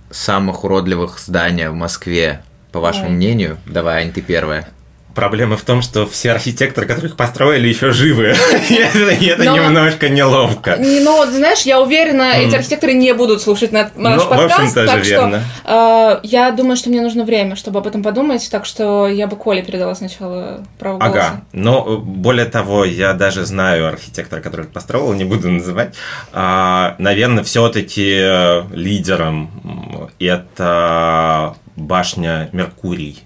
самых 0.10 0.64
уродливых 0.64 1.20
здания 1.20 1.70
в 1.70 1.76
Москве, 1.76 2.42
по 2.72 2.80
вашему 2.80 3.10
Ой. 3.10 3.14
мнению. 3.14 3.58
Давай, 3.68 4.04
Ань, 4.04 4.12
ты 4.12 4.22
первая. 4.22 4.68
Проблема 5.16 5.56
в 5.56 5.62
том, 5.62 5.82
что 5.82 6.06
все 6.06 6.32
архитекторы, 6.32 6.86
которых 6.86 7.16
построили, 7.16 7.70
еще 7.70 7.92
живы. 7.92 8.36
и 8.70 9.26
это 9.26 9.44
но, 9.46 9.56
немножко 9.56 10.10
неловко. 10.10 10.76
Ну, 10.78 11.26
знаешь, 11.32 11.62
я 11.62 11.80
уверена, 11.82 12.34
эти 12.34 12.54
архитекторы 12.56 12.94
не 12.94 13.14
будут 13.14 13.42
слушать 13.42 13.72
наш 13.72 13.88
ну, 13.96 14.20
подкаст. 14.28 14.76
Так 14.76 15.06
что 15.06 15.42
э, 15.64 16.20
я 16.24 16.52
думаю, 16.52 16.76
что 16.76 16.90
мне 16.90 17.00
нужно 17.00 17.24
время, 17.24 17.56
чтобы 17.56 17.80
об 17.80 17.88
этом 17.88 18.04
подумать. 18.04 18.48
Так 18.52 18.66
что 18.66 19.08
я 19.08 19.28
бы 19.28 19.38
Коле 19.38 19.64
передала 19.64 19.96
сначала 19.96 20.66
право 20.78 20.98
голоса. 20.98 21.18
Ага. 21.18 21.42
Но 21.54 21.98
более 21.98 22.46
того, 22.46 22.84
я 22.84 23.14
даже 23.14 23.46
знаю 23.46 23.88
архитектора, 23.88 24.42
который 24.42 24.66
построил, 24.66 25.14
не 25.14 25.24
буду 25.24 25.50
называть. 25.50 25.96
А, 26.34 26.96
наверное, 26.98 27.46
все-таки 27.46 28.66
лидером 28.76 30.12
это 30.20 31.56
башня 31.78 32.50
Меркурий 32.52 33.24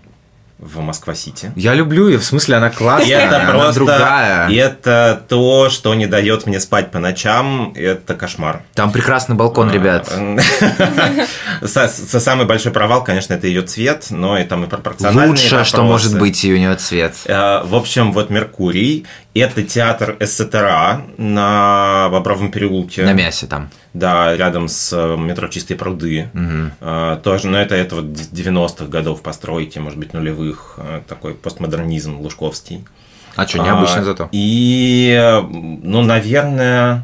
в 0.59 0.81
Москва-Сити. 0.81 1.53
Я 1.55 1.73
люблю 1.73 2.09
ее, 2.09 2.17
в 2.17 2.25
смысле 2.25 2.57
она 2.57 2.69
классная, 2.69 3.27
это 3.27 3.37
она 3.41 3.51
просто, 3.51 3.73
другая. 3.75 4.51
Это 4.51 5.23
то, 5.29 5.69
что 5.69 5.95
не 5.95 6.05
дает 6.05 6.45
мне 6.47 6.59
спать 6.59 6.91
по 6.91 6.99
ночам, 6.99 7.71
это 7.75 8.13
кошмар. 8.13 8.63
Там 8.73 8.91
прекрасный 8.91 9.35
балкон, 9.35 9.69
а, 9.69 9.73
ребят. 9.73 10.13
Самый 11.65 12.45
большой 12.45 12.73
провал, 12.73 13.03
конечно, 13.05 13.33
это 13.33 13.47
ее 13.47 13.61
цвет, 13.61 14.07
но 14.09 14.37
и 14.37 14.43
там 14.43 14.65
и 14.65 14.67
пропорциональные 14.67 15.29
Лучше, 15.29 15.63
что 15.63 15.83
может 15.83 16.19
быть 16.19 16.43
у 16.43 16.49
нее 16.49 16.75
цвет. 16.75 17.15
Э, 17.25 17.61
в 17.63 17.75
общем, 17.75 18.11
вот 18.11 18.29
Меркурий, 18.29 19.05
это 19.33 19.63
театр 19.63 20.17
СТРА 20.19 21.03
на 21.17 22.09
Бобровом 22.11 22.51
переулке. 22.51 23.03
На 23.03 23.13
мясе 23.13 23.47
там. 23.47 23.69
Да, 23.93 24.35
рядом 24.35 24.67
с 24.67 24.91
э, 24.93 25.17
метро 25.17 25.47
Чистые 25.47 25.77
пруды. 25.77 26.29
Угу. 26.33 27.21
Тоже, 27.23 27.47
но 27.47 27.59
это, 27.59 27.75
это 27.75 27.95
вот 27.95 28.05
90-х 28.05 28.85
годов 28.85 29.21
постройки, 29.21 29.79
может 29.79 29.97
быть, 29.97 30.13
нулевых. 30.49 30.75
Э, 30.77 31.01
такой 31.07 31.33
постмодернизм 31.33 32.19
лужковский. 32.19 32.85
А 33.35 33.47
что, 33.47 33.59
необычно 33.59 34.01
а, 34.01 34.03
зато? 34.03 34.29
И, 34.31 35.41
ну, 35.51 36.01
наверное... 36.01 37.03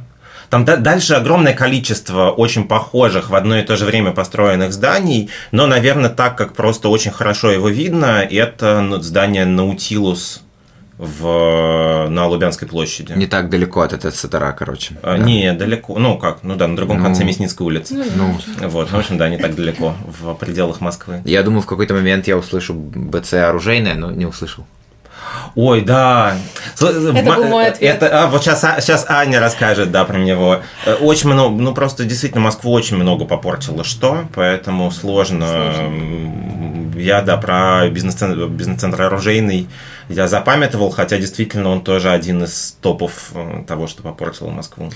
Там 0.49 0.63
дальше 0.63 1.15
огромное 1.15 1.53
количество 1.53 2.29
очень 2.29 2.67
похожих 2.67 3.31
в 3.31 3.35
одно 3.35 3.57
и 3.57 3.63
то 3.63 3.75
же 3.75 3.83
время 3.83 4.11
построенных 4.11 4.73
зданий, 4.73 5.29
но, 5.51 5.65
наверное, 5.65 6.09
так 6.09 6.37
как 6.37 6.53
просто 6.53 6.87
очень 6.87 7.11
хорошо 7.11 7.49
его 7.49 7.67
видно, 7.67 8.21
это 8.21 8.79
ну, 8.79 9.01
здание 9.01 9.45
Наутилус 9.45 10.43
в, 10.97 12.07
на 12.09 12.27
Лубянской 12.27 12.67
площади. 12.67 13.13
Не 13.13 13.27
так 13.27 13.49
далеко 13.49 13.81
от 13.81 13.93
этого 13.93 14.11
Сатара, 14.11 14.51
короче. 14.53 14.95
А, 15.01 15.17
да. 15.17 15.23
Не, 15.23 15.53
далеко. 15.53 15.97
Ну 15.99 16.17
как, 16.17 16.43
ну 16.43 16.55
да, 16.55 16.67
на 16.67 16.75
другом 16.75 16.99
ну, 16.99 17.03
конце 17.03 17.23
Мясницкой 17.23 17.67
улицы. 17.67 17.95
Ну, 18.15 18.37
вот, 18.69 18.89
ну, 18.91 18.97
в 18.97 18.99
общем, 18.99 19.17
да, 19.17 19.29
не 19.29 19.37
так 19.37 19.55
далеко, 19.55 19.95
в 20.05 20.33
пределах 20.35 20.81
Москвы. 20.81 21.21
Я 21.25 21.43
думаю, 21.43 21.61
в 21.61 21.65
какой-то 21.65 21.93
момент 21.93 22.27
я 22.27 22.37
услышу 22.37 22.73
БЦ 22.73 23.33
оружейное, 23.33 23.95
но 23.95 24.11
не 24.11 24.25
услышал. 24.25 24.65
Ой, 25.55 25.81
да. 25.81 26.37
Это 26.79 27.11
был 27.13 27.43
мой 27.45 27.67
ответ. 27.67 27.95
Это, 27.95 28.23
а, 28.23 28.27
вот 28.27 28.43
сейчас, 28.43 28.61
сейчас 28.83 29.05
Аня 29.09 29.39
расскажет, 29.39 29.91
да, 29.91 30.03
про 30.05 30.17
него. 30.17 30.61
Э, 30.85 30.95
очень 30.95 31.29
много, 31.29 31.61
ну 31.61 31.73
просто 31.73 32.03
действительно 32.03 32.43
Москву 32.43 32.71
очень 32.71 32.97
много 32.97 33.25
попортило 33.25 33.83
что, 33.83 34.25
поэтому 34.33 34.91
сложно. 34.91 35.47
сложно. 35.47 36.64
Я, 36.95 37.21
да, 37.21 37.37
про 37.37 37.89
бизнес-центр, 37.89 38.47
бизнес-центр 38.47 39.01
оружейный 39.01 39.67
я 40.09 40.27
запамятовал, 40.27 40.89
хотя 40.89 41.17
действительно 41.17 41.69
он 41.69 41.81
тоже 41.81 42.11
один 42.11 42.43
из 42.43 42.77
топов 42.81 43.31
э, 43.33 43.63
того, 43.67 43.87
что 43.87 44.03
попортило 44.03 44.49
Москву. 44.49 44.89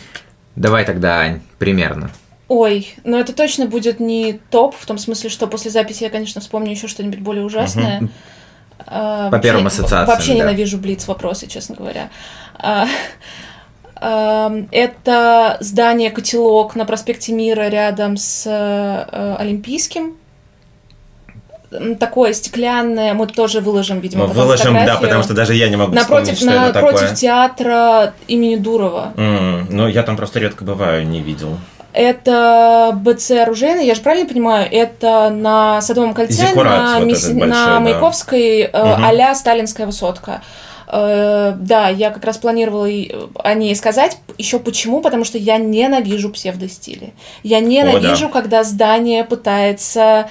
Давай 0.55 0.85
тогда, 0.85 1.19
Ань, 1.19 1.41
примерно. 1.57 2.11
Ой, 2.47 2.95
но 3.03 3.19
это 3.19 3.33
точно 3.33 3.67
будет 3.67 3.99
не 3.99 4.39
топ, 4.49 4.75
в 4.75 4.85
том 4.85 4.97
смысле, 4.97 5.29
что 5.29 5.47
после 5.47 5.69
записи 5.69 6.03
я, 6.03 6.09
конечно, 6.09 6.41
вспомню 6.41 6.71
еще 6.71 6.87
что-нибудь 6.87 7.19
более 7.19 7.45
ужасное. 7.45 7.99
Угу. 7.99 8.09
А, 8.87 9.29
По 9.29 9.39
первым 9.39 9.67
ассоциациям. 9.67 10.07
Вообще 10.07 10.33
да. 10.33 10.39
ненавижу 10.39 10.77
блиц 10.77 11.07
вопросы, 11.07 11.47
честно 11.47 11.75
говоря. 11.75 12.09
А, 12.57 12.87
а, 13.95 14.51
это 14.71 15.57
здание 15.59 16.09
котелок 16.09 16.75
на 16.75 16.85
проспекте 16.85 17.33
Мира 17.33 17.69
рядом 17.69 18.17
с 18.17 18.45
а, 18.47 19.35
Олимпийским 19.39 20.18
такое 21.99 22.33
стеклянное, 22.33 23.13
мы 23.13 23.27
тоже 23.27 23.61
выложим, 23.61 23.99
видимо, 23.99 24.27
мы 24.27 24.33
выложим, 24.33 24.73
да, 24.73 24.97
потому 24.97 25.23
что 25.23 25.33
даже 25.33 25.53
я 25.53 25.69
не 25.69 25.75
могу 25.75 25.93
напротив, 25.93 26.37
вспомнить, 26.37 26.57
что 26.57 26.69
это 26.69 26.81
Напротив 26.81 27.13
театра 27.15 28.13
имени 28.27 28.55
Дурова. 28.55 29.13
Mm, 29.15 29.65
ну, 29.69 29.87
я 29.87 30.03
там 30.03 30.17
просто 30.17 30.39
редко 30.39 30.63
бываю, 30.63 31.07
не 31.07 31.21
видел. 31.21 31.57
Это 31.93 32.91
БЦ 32.95 33.31
оружейный, 33.31 33.85
я 33.85 33.95
же 33.95 34.01
правильно 34.01 34.27
понимаю, 34.27 34.67
это 34.71 35.29
на 35.29 35.81
Садовом 35.81 36.13
кольце, 36.13 36.47
Зиккурат, 36.47 36.79
на, 36.79 36.99
вот 36.99 37.09
большой, 37.09 37.33
на 37.33 37.65
да. 37.65 37.79
Маяковской, 37.79 38.65
угу. 38.65 38.71
а-ля 38.73 39.33
Сталинская 39.35 39.85
высотка. 39.85 40.41
Э, 40.91 41.53
да, 41.55 41.89
я 41.89 42.09
как 42.09 42.25
раз 42.25 42.37
планировала 42.37 42.87
о 43.43 43.53
ней 43.53 43.75
сказать. 43.75 44.17
Еще 44.37 44.59
почему? 44.59 45.01
Потому 45.01 45.23
что 45.23 45.37
я 45.37 45.57
ненавижу 45.57 46.29
псевдостили. 46.31 47.13
Я 47.43 47.59
ненавижу, 47.59 48.25
О, 48.25 48.27
да. 48.27 48.33
когда 48.33 48.63
здание 48.63 49.23
пытается 49.23 50.29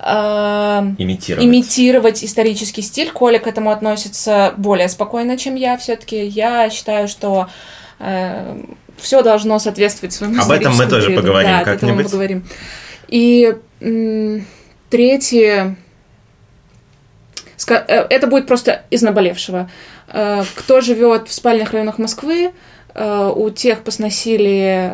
э, 0.00 0.94
имитировать. 0.98 1.44
имитировать 1.44 2.24
исторический 2.24 2.82
стиль. 2.82 3.10
Коля 3.10 3.38
к 3.38 3.46
этому 3.46 3.70
относится 3.70 4.54
более 4.56 4.88
спокойно, 4.88 5.36
чем 5.38 5.54
я. 5.54 5.76
Все-таки 5.76 6.24
я 6.24 6.70
считаю, 6.70 7.08
что 7.08 7.48
э, 7.98 8.62
все 8.98 9.22
должно 9.22 9.58
соответствовать 9.58 10.12
своему 10.14 10.42
Об 10.42 10.50
этом 10.50 10.76
мы 10.76 10.86
тоже 10.86 11.08
периоду. 11.08 11.22
поговорим 11.22 11.50
да, 11.50 11.64
как-нибудь. 11.64 11.96
мы 11.96 12.04
поговорим. 12.04 12.44
И 13.08 13.56
м- 13.80 14.46
третье, 14.90 15.76
э, 17.68 17.74
это 18.10 18.26
будет 18.26 18.46
просто 18.46 18.84
из 18.90 19.02
наболевшего. 19.02 19.70
Э, 20.08 20.44
кто 20.54 20.80
живет 20.80 21.28
в 21.28 21.32
спальных 21.32 21.72
районах 21.72 21.98
Москвы, 21.98 22.52
э, 22.94 23.32
у 23.34 23.50
тех 23.50 23.82
посносили 23.82 24.92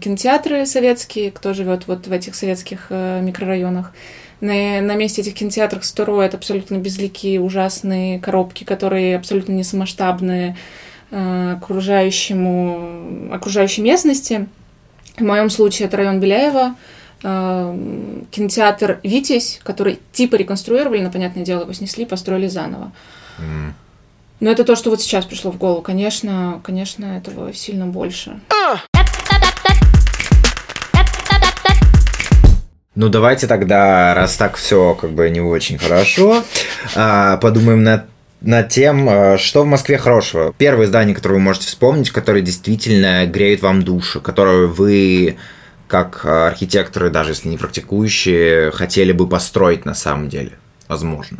кинотеатры 0.00 0.66
советские, 0.66 1.30
кто 1.30 1.54
живет 1.54 1.86
вот 1.86 2.06
в 2.06 2.12
этих 2.12 2.34
советских 2.34 2.90
микрорайонах. 2.90 3.92
На, 4.40 4.80
на 4.80 4.94
месте 4.94 5.22
этих 5.22 5.34
кинотеатров 5.34 5.84
строят 5.84 6.34
абсолютно 6.34 6.76
безликие, 6.76 7.40
ужасные 7.40 8.18
коробки, 8.18 8.64
которые 8.64 9.16
абсолютно 9.16 9.52
не 9.52 9.64
самоштабные, 9.64 10.56
Э, 11.12 11.54
окружающему, 11.56 13.34
окружающей 13.34 13.82
местности. 13.82 14.46
В 15.16 15.22
моем 15.22 15.50
случае 15.50 15.88
это 15.88 15.96
район 15.96 16.20
Беляева, 16.20 16.76
э, 17.24 18.24
кинотеатр 18.30 19.00
«Витязь», 19.02 19.60
который 19.64 19.98
типа 20.12 20.36
реконструировали, 20.36 21.02
но, 21.02 21.10
понятное 21.10 21.44
дело, 21.44 21.62
его 21.62 21.72
снесли, 21.72 22.04
построили 22.04 22.46
заново. 22.46 22.92
Mm. 23.38 23.72
Но 24.38 24.50
это 24.50 24.62
то, 24.62 24.76
что 24.76 24.90
вот 24.90 25.02
сейчас 25.02 25.24
пришло 25.24 25.50
в 25.50 25.58
голову. 25.58 25.82
Конечно, 25.82 26.60
конечно, 26.62 27.04
этого 27.04 27.52
сильно 27.52 27.86
больше. 27.86 28.40
Ну 33.00 33.08
давайте 33.08 33.46
тогда, 33.46 34.12
раз 34.12 34.36
так 34.36 34.56
все 34.56 34.92
как 34.92 35.12
бы 35.12 35.30
не 35.30 35.40
очень 35.40 35.78
хорошо, 35.78 36.44
а, 36.94 37.38
подумаем 37.38 37.82
над 37.82 38.04
над 38.42 38.68
тем, 38.68 39.08
э, 39.08 39.38
что 39.38 39.62
в 39.62 39.66
Москве 39.66 39.96
хорошего. 39.96 40.54
Первое 40.58 40.86
здание, 40.86 41.14
которое 41.14 41.36
вы 41.36 41.40
можете 41.40 41.66
вспомнить, 41.66 42.10
которое 42.10 42.42
действительно 42.42 43.24
греет 43.24 43.62
вам 43.62 43.84
душу, 43.84 44.20
которое 44.20 44.66
вы 44.66 45.38
как 45.88 46.26
архитекторы, 46.26 47.08
даже 47.08 47.30
если 47.30 47.48
не 47.48 47.56
практикующие, 47.56 48.70
хотели 48.70 49.12
бы 49.12 49.26
построить 49.26 49.86
на 49.86 49.94
самом 49.94 50.28
деле. 50.28 50.52
Возможно. 50.86 51.38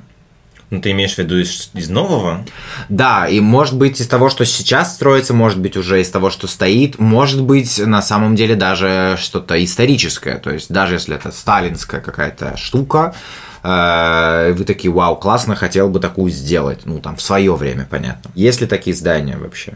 Ну, 0.70 0.80
ты 0.80 0.92
имеешь 0.92 1.14
в 1.14 1.18
виду 1.18 1.37
из, 1.37 1.70
из 1.74 1.88
нового? 1.88 2.44
Да, 2.88 3.26
и 3.26 3.40
может 3.40 3.76
быть 3.76 4.00
из 4.00 4.06
того, 4.06 4.30
что 4.30 4.44
сейчас 4.44 4.94
строится, 4.94 5.35
может 5.35 5.59
быть 5.59 5.76
уже 5.76 6.00
из 6.00 6.09
того, 6.11 6.30
что 6.30 6.46
стоит, 6.46 6.98
может 7.00 7.42
быть 7.42 7.80
на 7.85 8.00
самом 8.00 8.37
деле 8.37 8.54
даже 8.54 9.16
что-то 9.18 9.62
историческое. 9.62 10.37
То 10.37 10.50
есть 10.50 10.72
даже 10.72 10.94
если 10.94 11.16
это 11.16 11.33
сталинская 11.33 12.00
какая-то 12.00 12.56
штука, 12.56 13.16
э, 13.64 14.54
вы 14.56 14.64
такие, 14.64 14.92
вау, 14.92 15.16
классно, 15.16 15.56
хотел 15.56 15.88
бы 15.88 15.98
такую 15.98 16.30
сделать. 16.30 16.83
Ну, 16.85 17.00
там, 17.00 17.16
в 17.16 17.22
свое 17.22 17.54
время, 17.56 17.87
понятно. 17.90 18.30
Есть 18.37 18.61
ли 18.61 18.68
такие 18.68 18.94
здания 18.94 19.37
вообще? 19.37 19.74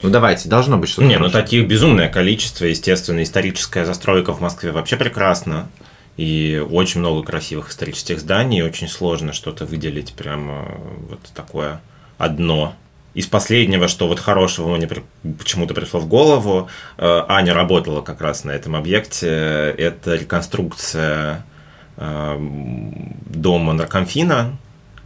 Ну 0.00 0.10
давайте, 0.10 0.48
должно 0.48 0.78
быть 0.78 0.88
что-то. 0.88 1.08
Не, 1.08 1.18
ну 1.18 1.28
таких 1.28 1.66
безумное 1.66 2.08
количество, 2.08 2.64
естественно, 2.64 3.22
историческая 3.22 3.84
застройка 3.84 4.32
в 4.32 4.40
Москве 4.40 4.70
вообще 4.70 4.96
прекрасна. 4.96 5.68
И 6.18 6.62
очень 6.68 6.98
много 6.98 7.22
красивых 7.22 7.70
исторических 7.70 8.18
зданий, 8.18 8.60
очень 8.62 8.88
сложно 8.88 9.32
что-то 9.32 9.64
выделить 9.64 10.14
прямо 10.14 10.68
вот 11.08 11.20
такое 11.32 11.80
одно. 12.18 12.74
Из 13.14 13.26
последнего, 13.26 13.86
что 13.86 14.08
вот 14.08 14.18
хорошего 14.18 14.76
мне 14.76 14.88
почему-то 15.38 15.74
пришло 15.74 16.00
в 16.00 16.08
голову, 16.08 16.68
э, 16.98 17.24
Аня 17.28 17.54
работала 17.54 18.02
как 18.02 18.20
раз 18.20 18.42
на 18.42 18.50
этом 18.50 18.74
объекте, 18.74 19.28
это 19.78 20.16
реконструкция 20.16 21.46
э, 21.96 22.36
дома 23.26 23.72
наркомфина, 23.72 24.56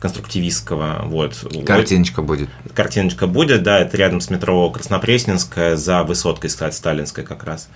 конструктивистского. 0.03 1.03
Вот. 1.05 1.47
Картиночка 1.65 2.23
будет. 2.23 2.49
Картиночка 2.75 3.29
будет, 3.29 3.63
да, 3.63 3.79
это 3.79 3.97
рядом 3.97 4.21
с 4.21 4.31
метро 4.31 4.69
Краснопресненская, 4.69 5.77
за 5.77 6.03
высоткой, 6.03 6.51
кстати, 6.51 6.75
Сталинской 6.75 7.23
как 7.23 7.45
раз. 7.45 7.69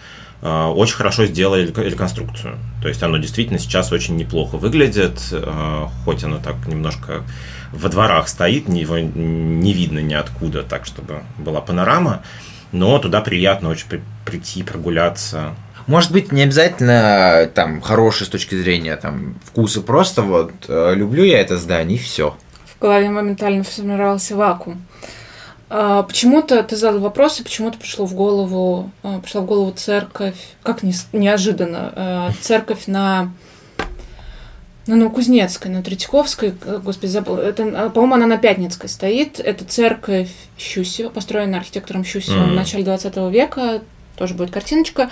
А, 0.43 0.73
очень 0.73 0.97
хорошо 0.97 1.27
сделали 1.27 1.67
реконструкцию. 1.67 2.59
То 2.83 2.89
есть 2.89 3.01
оно 3.05 3.19
действительно 3.19 3.61
сейчас 3.61 3.93
очень 3.93 4.17
неплохо 4.17 4.57
выглядит, 4.57 5.21
а, 5.31 5.89
хоть 6.05 6.25
оно 6.25 6.39
так 6.39 6.57
немножко 6.67 7.23
во 7.73 7.89
дворах 7.89 8.27
стоит, 8.27 8.69
его 8.69 8.99
не 8.99 9.73
видно 9.73 10.01
ниоткуда, 10.01 10.65
так 10.65 10.85
чтобы 10.85 11.23
была 11.39 11.61
панорама, 11.61 12.23
но 12.73 12.99
туда 12.99 13.21
приятно 13.21 13.69
очень 13.69 14.03
прийти, 14.25 14.65
прогуляться, 14.65 15.55
может 15.87 16.12
быть, 16.12 16.33
не 16.33 16.42
обязательно 16.42 17.51
там 17.55 17.81
хороший 17.81 18.27
с 18.27 18.29
точки 18.29 18.55
зрения 18.55 18.96
там 18.96 19.37
вкуса, 19.44 19.81
просто 19.81 20.22
вот 20.22 20.53
э, 20.68 20.94
люблю 20.94 21.25
я 21.25 21.40
это 21.40 21.57
здание 21.59 21.99
и 21.99 22.01
все. 22.01 22.37
В 22.64 22.81
голове 22.81 23.09
моментально 23.09 23.64
сформировался 23.64 24.37
вакуум. 24.37 24.85
А, 25.68 26.03
почему-то 26.03 26.62
ты 26.62 26.77
задал 26.77 27.01
вопрос, 27.01 27.40
и 27.40 27.42
почему-то 27.42 27.79
пришло 27.79 28.07
в 28.07 28.14
голову, 28.14 28.90
а, 29.03 29.20
пришла 29.20 29.40
в 29.40 29.46
голову 29.46 29.72
церковь, 29.72 30.37
как 30.62 30.83
не, 30.83 30.92
неожиданно, 31.12 32.33
церковь 32.40 32.87
на 32.87 33.33
на 34.87 34.94
Новокузнецкой, 34.96 35.70
на 35.72 35.83
Третьяковской, 35.83 36.55
э, 36.64 36.79
господи, 36.83 37.11
забыл, 37.11 37.38
это, 37.38 37.90
по-моему, 37.90 38.14
она 38.14 38.27
на 38.27 38.38
Пятницкой 38.38 38.88
стоит. 38.88 39.40
Это 39.40 39.64
церковь 39.64 40.31
Щусева, 40.59 41.09
построена 41.09 41.59
архитектором 41.59 42.05
Щусевым 42.05 42.51
mm-hmm. 42.51 42.53
в 42.53 42.55
начале 42.55 42.85
20 42.85 43.16
века, 43.33 43.83
тоже 44.16 44.35
будет 44.35 44.53
картиночка. 44.53 45.11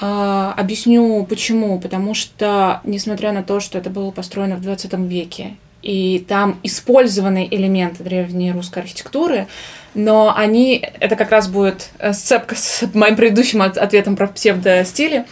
А, 0.00 0.54
объясню 0.56 1.24
почему. 1.28 1.78
Потому 1.80 2.14
что, 2.14 2.80
несмотря 2.84 3.32
на 3.32 3.42
то, 3.42 3.60
что 3.60 3.78
это 3.78 3.90
было 3.90 4.10
построено 4.10 4.56
в 4.56 4.60
20 4.60 4.92
веке, 4.94 5.56
и 5.82 6.24
там 6.26 6.58
использованы 6.62 7.46
элементы 7.50 8.02
древней 8.02 8.52
русской 8.52 8.78
архитектуры, 8.78 9.46
но 9.92 10.32
они, 10.34 10.82
это 10.98 11.14
как 11.14 11.30
раз 11.30 11.46
будет 11.46 11.90
э, 11.98 12.14
сцепка 12.14 12.56
с 12.56 12.88
моим 12.94 13.16
предыдущим 13.16 13.60
ответом 13.60 14.16
про 14.16 14.26
псевдостили, 14.26 15.26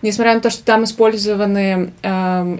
несмотря 0.00 0.34
на 0.34 0.40
то, 0.40 0.48
что 0.48 0.64
там 0.64 0.84
использованы 0.84 1.92
э, 2.02 2.08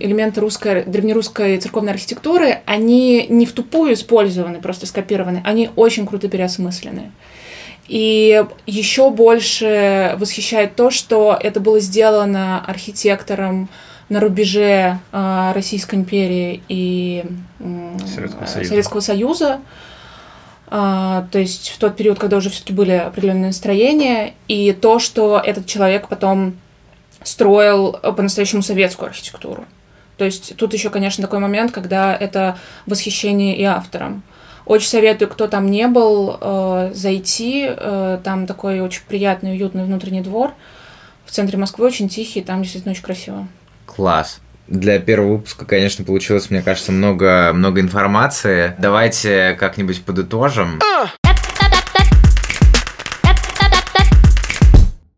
элементы 0.01 0.43
русской, 0.43 0.85
древнерусской 0.85 1.57
церковной 1.57 1.93
архитектуры, 1.93 2.61
они 2.67 3.27
не 3.31 3.47
в 3.47 3.53
тупую 3.53 3.95
использованы, 3.95 4.61
просто 4.61 4.85
скопированы, 4.85 5.41
они 5.45 5.71
очень 5.77 6.07
круто 6.07 6.29
переосмыслены. 6.29 7.11
И 7.91 8.45
еще 8.67 9.11
больше 9.11 10.15
восхищает 10.17 10.77
то, 10.77 10.93
что 10.93 11.37
это 11.39 11.59
было 11.59 11.81
сделано 11.81 12.65
архитектором 12.65 13.69
на 14.09 14.21
рубеже 14.21 15.01
э, 15.11 15.53
Российской 15.53 15.97
империи 15.97 16.63
и 16.69 17.25
э, 17.59 17.97
Советского 18.07 18.47
Союза. 18.47 18.69
Советского 18.69 19.01
Союза. 19.01 19.61
А, 20.69 21.27
то 21.33 21.41
есть 21.41 21.71
в 21.71 21.79
тот 21.79 21.97
период, 21.97 22.21
когда 22.21 22.37
уже 22.37 22.49
все-таки 22.51 22.73
были 22.73 22.93
определенные 22.93 23.47
настроения, 23.47 24.35
и 24.47 24.73
то, 24.73 25.01
что 25.01 25.43
этот 25.45 25.67
человек 25.67 26.07
потом 26.07 26.55
строил 27.25 27.95
по-настоящему 27.95 28.63
советскую 28.63 29.09
архитектуру. 29.09 29.65
То 30.17 30.25
есть 30.25 30.55
тут 30.57 30.75
еще, 30.75 30.91
конечно, 30.91 31.23
такой 31.23 31.41
момент, 31.41 31.73
когда 31.73 32.15
это 32.15 32.57
восхищение 32.87 33.57
и 33.57 33.65
автором. 33.65 34.23
Очень 34.71 34.87
советую, 34.87 35.29
кто 35.29 35.49
там 35.49 35.69
не 35.69 35.89
был, 35.89 36.39
э, 36.41 36.93
зайти. 36.95 37.67
Э, 37.69 38.21
там 38.23 38.47
такой 38.47 38.79
очень 38.79 39.03
приятный, 39.09 39.51
уютный 39.51 39.83
внутренний 39.83 40.21
двор. 40.21 40.53
В 41.27 41.33
центре 41.33 41.59
Москвы 41.59 41.87
очень 41.87 42.09
тихий, 42.09 42.41
там 42.41 42.63
действительно 42.63 42.93
очень 42.93 43.03
красиво. 43.03 43.49
Класс. 43.85 44.41
Для 44.69 45.01
первого 45.01 45.39
выпуска, 45.39 45.65
конечно, 45.65 46.05
получилось, 46.05 46.51
мне 46.51 46.63
кажется, 46.63 46.93
много, 46.93 47.51
много 47.53 47.81
информации. 47.81 48.77
Давайте 48.79 49.57
как-нибудь 49.59 50.05
подытожим. 50.05 50.79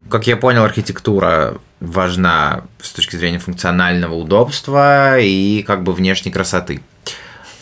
Как 0.08 0.26
я 0.26 0.38
понял, 0.38 0.64
архитектура 0.64 1.58
важна 1.78 2.64
с 2.80 2.90
точки 2.90 3.16
зрения 3.16 3.38
функционального 3.38 4.14
удобства 4.14 5.18
и 5.18 5.62
как 5.62 5.82
бы 5.82 5.92
внешней 5.92 6.30
красоты, 6.32 6.80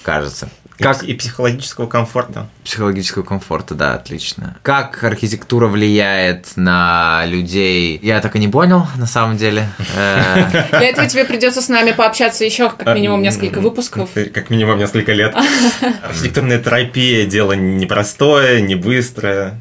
кажется. 0.05 0.51
Как... 0.81 1.03
И 1.03 1.15
психологического 1.15 1.87
комфорта. 1.87 2.49
Психологического 2.65 3.23
комфорта, 3.23 3.75
да, 3.75 3.95
отлично. 3.95 4.57
Как 4.63 5.03
архитектура 5.05 5.67
влияет 5.67 6.57
на 6.57 7.25
людей? 7.27 7.99
Я 8.03 8.21
так 8.21 8.37
и 8.37 8.39
не 8.39 8.49
понял, 8.49 8.87
на 8.97 9.07
самом 9.07 9.37
деле. 9.37 9.69
Э, 9.97 10.69
Для 10.71 10.89
этого 10.89 11.07
тебе 11.07 11.25
придется 11.25 11.63
с 11.63 11.69
нами 11.69 11.93
пообщаться 11.93 12.45
еще 12.45 12.71
как 12.71 12.95
минимум 12.95 13.23
несколько 13.23 13.61
выпусков. 13.61 14.11
Как 14.33 14.51
минимум 14.51 14.79
несколько 14.79 15.13
лет. 15.13 15.35
Архитектурная 16.03 16.59
терапия– 16.59 17.27
дело 17.27 17.53
непростое, 17.53 18.61
не 18.63 18.75
быстрое. 18.75 19.61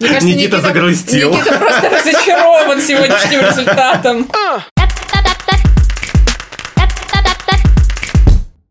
Никита, 0.00 0.24
Никита 0.24 0.60
загрустил. 0.60 1.32
Никита 1.32 1.58
просто 1.58 1.90
разочарован 1.90 2.80
сегодняшним 2.80 3.40
результатом. 3.40 4.28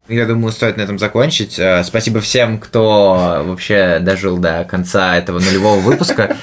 Я 0.09 0.25
думаю, 0.25 0.53
стоит 0.53 0.77
на 0.77 0.81
этом 0.81 0.97
закончить. 0.99 1.59
Э, 1.59 1.83
спасибо 1.83 2.21
всем, 2.21 2.59
кто 2.59 3.43
вообще 3.45 3.99
дожил 3.99 4.37
до 4.37 4.63
конца 4.63 5.17
этого 5.17 5.39
нулевого 5.39 5.79
выпуска. 5.79 6.37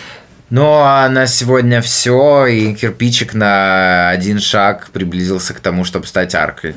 Ну 0.50 0.80
а 0.80 1.08
на 1.08 1.26
сегодня 1.26 1.80
все, 1.80 2.46
и 2.46 2.74
кирпичик 2.74 3.32
на 3.32 4.10
один 4.10 4.38
шаг 4.38 4.90
приблизился 4.92 5.54
к 5.54 5.60
тому, 5.60 5.84
чтобы 5.84 6.06
стать 6.06 6.34
аркой. 6.34 6.76